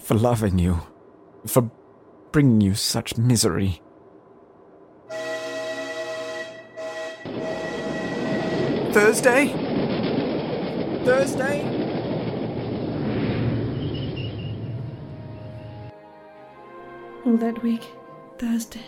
For 0.00 0.14
loving 0.14 0.58
you. 0.58 0.80
For 1.46 1.70
bringing 2.32 2.62
you 2.62 2.74
such 2.74 3.18
misery. 3.18 3.82
Thursday? 8.94 9.48
Thursday? 11.04 11.62
All 17.26 17.36
that 17.38 17.60
week, 17.64 17.82
Thursday, 18.38 18.84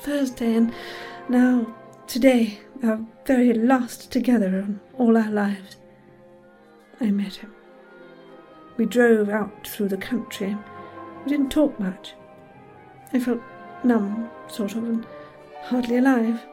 Thursday, 0.00 0.56
and 0.56 0.72
now 1.28 1.72
today, 2.08 2.58
our 2.82 2.98
very 3.26 3.54
last 3.54 4.10
together 4.10 4.58
in 4.58 4.80
all 4.98 5.16
our 5.16 5.30
lives. 5.30 5.76
I 7.00 7.12
met 7.12 7.36
him. 7.36 7.54
We 8.76 8.86
drove 8.86 9.28
out 9.28 9.68
through 9.68 9.86
the 9.86 9.96
country. 9.96 10.56
We 11.24 11.30
didn't 11.30 11.52
talk 11.52 11.78
much. 11.78 12.14
I 13.12 13.20
felt 13.20 13.40
numb, 13.84 14.28
sort 14.48 14.72
of, 14.72 14.82
and 14.82 15.06
hardly 15.62 15.98
alive. 15.98 16.44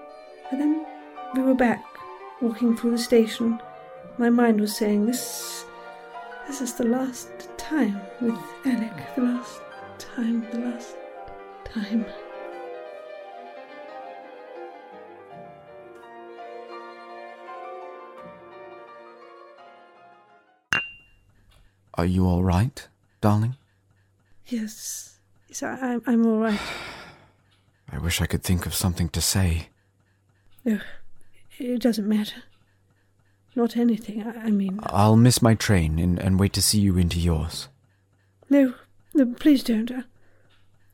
But 0.52 0.60
then 0.60 0.86
we 1.34 1.42
were 1.42 1.56
back, 1.56 1.84
walking 2.42 2.76
through 2.76 2.92
the 2.92 2.98
station. 2.98 3.62
My 4.18 4.30
mind 4.30 4.60
was 4.60 4.76
saying, 4.76 5.06
"This, 5.06 5.66
this 6.48 6.62
is 6.62 6.74
the 6.74 6.86
last 6.86 7.30
time 7.58 8.02
with 8.20 8.40
Alec. 8.66 9.16
The 9.16 9.22
last 9.22 9.62
time. 9.98 10.46
The 10.52 10.60
last 10.60 10.96
time." 11.66 12.06
Are 21.96 22.06
you 22.06 22.26
all 22.26 22.44
right, 22.44 22.88
darling? 23.20 23.56
Yes, 24.48 25.20
yes, 25.48 25.62
I, 25.62 25.74
I'm, 25.74 26.02
I'm 26.08 26.26
all 26.26 26.40
right. 26.40 26.60
I 27.92 28.00
wish 28.00 28.22
I 28.22 28.26
could 28.26 28.44
think 28.44 28.66
of 28.66 28.74
something 28.74 29.10
to 29.10 29.22
say. 29.22 29.68
No, 30.66 30.80
it 31.62 31.82
doesn't 31.82 32.08
matter. 32.08 32.44
Not 33.56 33.76
anything. 33.78 34.24
I, 34.24 34.48
I 34.48 34.52
mean, 34.52 34.80
I'll 34.84 35.16
miss 35.18 35.42
my 35.42 35.56
train 35.56 36.00
and, 36.00 36.18
and 36.20 36.40
wait 36.40 36.54
to 36.54 36.62
see 36.62 36.80
you 36.80 36.98
into 36.98 37.20
yours. 37.20 37.68
no, 38.50 38.74
no, 39.14 39.26
please 39.40 39.64
don't. 39.64 39.92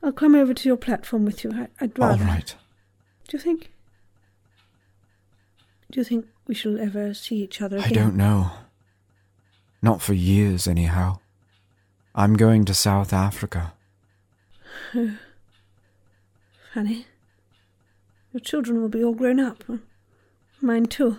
I'll 0.02 0.12
come 0.12 0.34
over 0.34 0.52
to 0.54 0.68
your 0.68 0.76
platform 0.76 1.24
with 1.24 1.44
you. 1.44 1.52
I, 1.52 1.68
I'd 1.80 1.98
rather. 1.98 2.24
All 2.24 2.30
right. 2.30 2.54
Do 3.28 3.36
you 3.36 3.42
think? 3.42 3.70
Do 5.90 6.00
you 6.00 6.04
think 6.04 6.26
we 6.46 6.54
shall 6.54 6.78
ever 6.80 7.14
see 7.14 7.36
each 7.36 7.62
other 7.62 7.78
again? 7.78 7.90
I 7.90 7.94
don't 7.94 8.16
know. 8.16 8.50
Not 9.80 10.02
for 10.02 10.14
years, 10.14 10.66
anyhow. 10.66 11.18
I'm 12.14 12.34
going 12.34 12.64
to 12.64 12.74
South 12.74 13.12
Africa. 13.12 13.72
Fanny, 16.74 17.06
Your 18.32 18.40
children 18.40 18.80
will 18.80 18.88
be 18.88 19.02
all 19.02 19.14
grown 19.14 19.40
up. 19.40 19.64
Mine 20.60 20.86
too. 20.86 21.18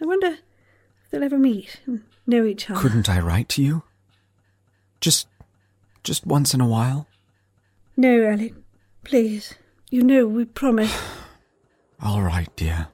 I 0.00 0.06
wonder 0.06 0.28
if 0.28 1.10
they'll 1.10 1.24
ever 1.24 1.38
meet 1.38 1.80
and 1.86 2.02
know 2.26 2.44
each 2.44 2.70
other. 2.70 2.80
Couldn't 2.80 3.08
I 3.08 3.20
write 3.20 3.48
to 3.50 3.62
you? 3.62 3.82
Just. 5.00 5.28
just 6.02 6.26
once 6.26 6.54
in 6.54 6.60
a 6.60 6.68
while? 6.68 7.06
No, 7.96 8.26
Alec. 8.26 8.54
Please. 9.04 9.54
You 9.90 10.02
know 10.02 10.26
we 10.26 10.44
promised. 10.44 10.98
All 12.02 12.22
right, 12.22 12.54
dear. 12.56 12.88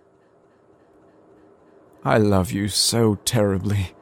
I 2.05 2.19
love 2.19 2.51
you 2.53 2.69
so 2.69 3.15
terribly. 3.25 3.93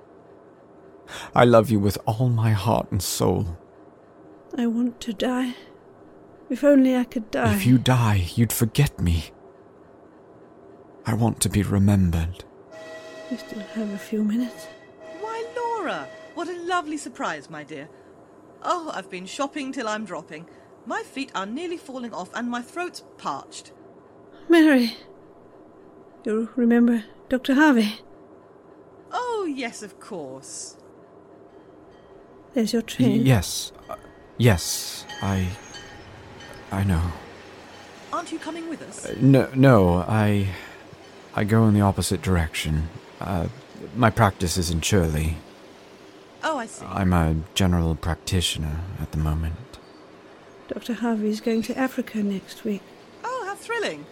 I 1.34 1.44
love 1.44 1.70
you 1.70 1.78
with 1.78 1.98
all 2.06 2.28
my 2.28 2.52
heart 2.52 2.90
and 2.90 3.02
soul. 3.02 3.58
I 4.56 4.66
want 4.66 5.00
to 5.02 5.12
die. 5.12 5.54
If 6.48 6.64
only 6.64 6.96
I 6.96 7.04
could 7.04 7.30
die. 7.30 7.54
If 7.54 7.66
you 7.66 7.78
die, 7.78 8.26
you'd 8.34 8.52
forget 8.52 9.00
me. 9.00 9.30
I 11.06 11.14
want 11.14 11.40
to 11.40 11.48
be 11.48 11.62
remembered. 11.62 12.44
We 13.30 13.36
still 13.36 13.60
have 13.60 13.90
a 13.92 13.98
few 13.98 14.22
minutes. 14.24 14.66
Why, 15.20 15.44
Laura! 15.56 16.06
What 16.34 16.48
a 16.48 16.60
lovely 16.62 16.96
surprise, 16.96 17.48
my 17.50 17.62
dear. 17.64 17.88
Oh, 18.62 18.90
I've 18.94 19.10
been 19.10 19.26
shopping 19.26 19.72
till 19.72 19.88
I'm 19.88 20.04
dropping. 20.04 20.46
My 20.86 21.02
feet 21.02 21.30
are 21.34 21.46
nearly 21.46 21.76
falling 21.76 22.12
off 22.12 22.30
and 22.34 22.48
my 22.50 22.62
throat's 22.62 23.02
parched. 23.18 23.72
Mary. 24.48 24.96
You 26.24 26.50
remember 26.56 27.04
Dr. 27.28 27.54
Harvey? 27.54 28.00
Oh, 29.12 29.46
yes, 29.52 29.82
of 29.82 29.98
course. 30.00 30.76
There's 32.54 32.72
your 32.72 32.82
Y- 32.82 32.86
train. 32.88 33.26
yes. 33.26 33.72
uh, 33.88 33.96
yes, 34.36 35.06
I. 35.22 35.46
I 36.72 36.84
know. 36.84 37.02
Aren't 38.12 38.32
you 38.32 38.38
coming 38.38 38.68
with 38.68 38.82
us? 38.82 39.06
Uh, 39.06 39.14
No, 39.20 39.48
no, 39.54 39.94
I. 40.08 40.48
I 41.34 41.44
go 41.44 41.66
in 41.66 41.74
the 41.74 41.80
opposite 41.80 42.22
direction. 42.22 42.88
Uh, 43.20 43.48
my 43.94 44.10
practice 44.10 44.56
is 44.56 44.70
in 44.70 44.80
Churley. 44.80 45.36
Oh, 46.42 46.58
I 46.58 46.66
see. 46.66 46.84
I'm 46.86 47.12
a 47.12 47.36
general 47.54 47.94
practitioner 47.94 48.80
at 49.00 49.12
the 49.12 49.18
moment. 49.18 49.56
Dr. 50.68 50.94
Harvey's 50.94 51.40
going 51.40 51.62
to 51.62 51.76
Africa 51.78 52.22
next 52.22 52.64
week. 52.64 52.82
Oh, 53.24 53.44
how 53.46 53.54
thrilling. 53.54 54.06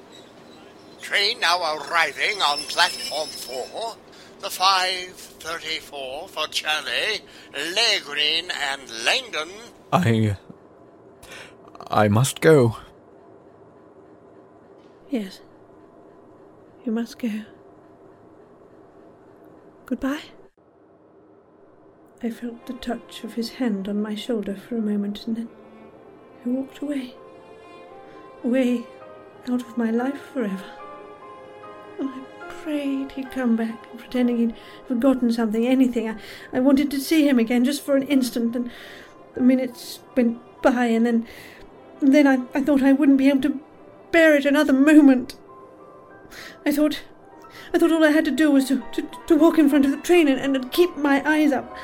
Train 1.00 1.40
now 1.40 1.76
arriving 1.76 2.42
on 2.42 2.58
platform 2.60 3.28
4. 3.28 3.96
The 4.40 4.50
534 4.50 6.28
for 6.28 6.46
Churley, 6.48 7.20
Legreen, 7.52 8.50
and 8.52 9.04
Langdon. 9.04 9.48
I. 9.92 10.36
I 11.90 12.08
must 12.08 12.40
go. 12.40 12.76
Yes. 15.10 15.40
You 16.88 16.94
must 16.94 17.18
go. 17.18 17.28
Goodbye. 19.84 20.22
I 22.22 22.30
felt 22.30 22.64
the 22.64 22.72
touch 22.72 23.22
of 23.24 23.34
his 23.34 23.50
hand 23.50 23.90
on 23.90 24.00
my 24.00 24.14
shoulder 24.14 24.54
for 24.56 24.78
a 24.78 24.80
moment 24.80 25.26
and 25.26 25.36
then 25.36 25.48
he 26.42 26.48
walked 26.48 26.78
away. 26.78 27.14
Away 28.42 28.86
out 29.50 29.60
of 29.60 29.76
my 29.76 29.90
life 29.90 30.18
forever. 30.32 30.64
And 32.00 32.08
I 32.08 32.22
prayed 32.48 33.12
he'd 33.12 33.32
come 33.32 33.54
back, 33.54 33.86
pretending 33.98 34.38
he'd 34.38 34.54
forgotten 34.86 35.30
something, 35.30 35.66
anything. 35.66 36.08
I, 36.08 36.16
I 36.54 36.60
wanted 36.60 36.90
to 36.92 37.00
see 37.00 37.28
him 37.28 37.38
again 37.38 37.66
just 37.66 37.82
for 37.82 37.96
an 37.96 38.04
instant, 38.04 38.56
and 38.56 38.70
the 39.34 39.42
minutes 39.42 40.00
went 40.16 40.40
by, 40.62 40.86
and 40.86 41.04
then, 41.04 41.26
and 42.00 42.14
then 42.14 42.26
I, 42.26 42.38
I 42.54 42.62
thought 42.62 42.82
I 42.82 42.94
wouldn't 42.94 43.18
be 43.18 43.28
able 43.28 43.42
to 43.42 43.60
bear 44.10 44.34
it 44.36 44.46
another 44.46 44.72
moment. 44.72 45.36
I 46.64 46.72
thought, 46.72 47.02
I 47.72 47.78
thought 47.78 47.92
all 47.92 48.04
I 48.04 48.10
had 48.10 48.24
to 48.24 48.30
do 48.30 48.50
was 48.50 48.68
to, 48.68 48.82
to, 48.92 49.08
to 49.26 49.36
walk 49.36 49.58
in 49.58 49.68
front 49.68 49.84
of 49.84 49.90
the 49.90 49.98
train 49.98 50.28
and, 50.28 50.56
and 50.56 50.72
keep 50.72 50.96
my 50.96 51.22
eyes 51.28 51.52
up. 51.52 51.76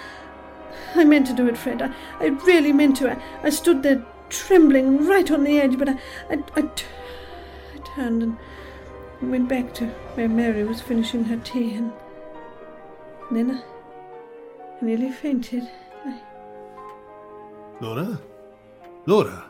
I 0.94 1.04
meant 1.04 1.26
to 1.28 1.32
do 1.32 1.46
it, 1.48 1.56
Fred. 1.56 1.82
I, 1.82 1.92
I 2.20 2.26
really 2.26 2.72
meant 2.72 2.96
to. 2.98 3.10
I, 3.10 3.22
I 3.42 3.50
stood 3.50 3.82
there 3.82 4.04
trembling 4.28 5.06
right 5.06 5.30
on 5.30 5.44
the 5.44 5.60
edge, 5.60 5.78
but 5.78 5.88
I, 5.88 5.98
I, 6.30 6.42
I, 6.56 6.62
t- 6.62 6.84
I 7.74 7.78
turned 7.94 8.22
and 8.22 8.36
went 9.30 9.48
back 9.48 9.74
to 9.74 9.86
where 10.14 10.28
Mary 10.28 10.64
was 10.64 10.80
finishing 10.80 11.24
her 11.24 11.36
tea, 11.38 11.74
and, 11.74 11.92
then 13.30 13.50
I, 13.50 13.58
I 14.80 14.84
nearly 14.84 15.10
fainted. 15.10 15.68
I, 16.04 16.20
Laura? 17.80 18.20
Laura? 19.06 19.44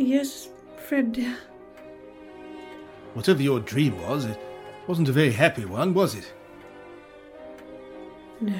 Yes, 0.00 0.48
Fred, 0.88 1.12
dear. 1.12 1.36
Whatever 3.14 3.42
your 3.42 3.60
dream 3.60 4.00
was, 4.02 4.24
it 4.24 4.38
wasn't 4.86 5.08
a 5.08 5.12
very 5.12 5.32
happy 5.32 5.64
one, 5.64 5.94
was 5.94 6.14
it? 6.14 6.32
No, 8.40 8.54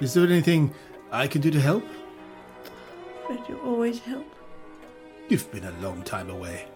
Is 0.00 0.14
there 0.14 0.26
anything 0.26 0.72
I 1.10 1.26
can 1.26 1.40
do 1.40 1.50
to 1.50 1.60
help? 1.60 1.84
Fred, 3.26 3.40
you 3.48 3.58
always 3.64 3.98
help. 3.98 4.26
You've 5.28 5.50
been 5.50 5.64
a 5.64 5.72
long 5.80 6.02
time 6.02 6.30
away. 6.30 6.66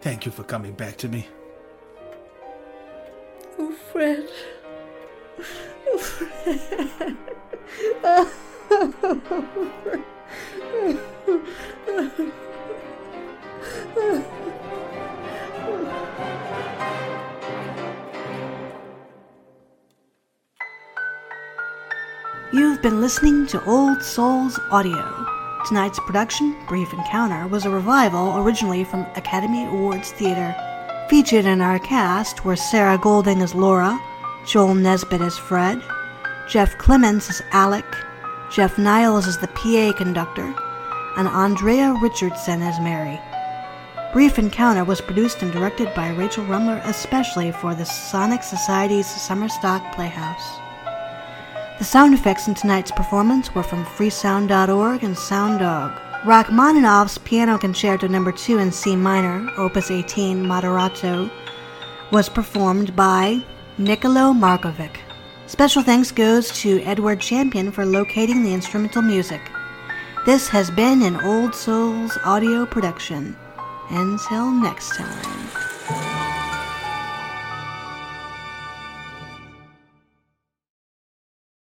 Thank 0.00 0.24
you 0.24 0.32
for 0.32 0.44
coming 0.44 0.72
back 0.72 0.96
to 0.98 1.08
me. 1.08 1.28
Oh, 3.58 3.72
Fred. 3.92 4.28
Oh, 5.86 5.98
Fred. 9.82 12.32
You've 22.50 22.82
been 22.82 23.00
listening 23.00 23.46
to 23.48 23.64
Old 23.64 24.02
Souls 24.02 24.58
Audio. 24.70 25.26
Tonight's 25.66 25.98
production, 26.00 26.56
Brief 26.66 26.92
Encounter, 26.92 27.46
was 27.46 27.64
a 27.64 27.70
revival 27.70 28.38
originally 28.38 28.84
from 28.84 29.06
Academy 29.16 29.64
Awards 29.66 30.12
Theater. 30.12 30.54
Featured 31.10 31.44
in 31.44 31.60
our 31.60 31.78
cast 31.78 32.44
were 32.44 32.56
Sarah 32.56 32.96
Golding 32.96 33.42
as 33.42 33.54
Laura, 33.54 33.98
Joel 34.46 34.74
Nesbitt 34.74 35.20
as 35.20 35.36
Fred, 35.36 35.82
Jeff 36.48 36.78
Clements 36.78 37.28
as 37.28 37.42
Alec, 37.52 37.84
Jeff 38.50 38.78
Niles 38.78 39.26
as 39.26 39.38
the 39.38 39.48
PA 39.48 39.92
conductor, 39.96 40.54
and 41.16 41.28
Andrea 41.28 41.94
Richardson 42.00 42.62
as 42.62 42.80
Mary. 42.80 43.20
Brief 44.10 44.38
Encounter 44.38 44.84
was 44.84 45.02
produced 45.02 45.42
and 45.42 45.52
directed 45.52 45.92
by 45.94 46.08
Rachel 46.08 46.42
Rumler 46.46 46.80
especially 46.86 47.52
for 47.52 47.74
the 47.74 47.84
Sonic 47.84 48.42
Society's 48.42 49.06
Summer 49.06 49.50
Stock 49.50 49.94
Playhouse. 49.94 50.58
The 51.78 51.84
sound 51.84 52.14
effects 52.14 52.48
in 52.48 52.54
tonight's 52.54 52.90
performance 52.90 53.54
were 53.54 53.62
from 53.62 53.84
freesound.org 53.84 55.04
and 55.04 55.14
SoundDog. 55.14 56.24
Rachmaninoff's 56.24 57.18
Piano 57.18 57.58
Concerto 57.58 58.08
No. 58.08 58.30
2 58.30 58.58
in 58.58 58.72
C 58.72 58.96
minor, 58.96 59.46
Opus 59.58 59.90
18 59.90 60.42
Moderato, 60.42 61.30
was 62.10 62.30
performed 62.30 62.96
by 62.96 63.42
Nicolo 63.76 64.32
Markovic. 64.32 64.96
Special 65.46 65.82
thanks 65.82 66.10
goes 66.10 66.50
to 66.62 66.80
Edward 66.84 67.20
Champion 67.20 67.70
for 67.70 67.84
locating 67.84 68.42
the 68.42 68.54
instrumental 68.54 69.02
music. 69.02 69.42
This 70.24 70.48
has 70.48 70.70
been 70.70 71.02
an 71.02 71.20
Old 71.20 71.54
Souls 71.54 72.16
audio 72.24 72.64
production. 72.64 73.36
Until 73.90 74.50
next 74.50 74.96
time. 74.96 76.17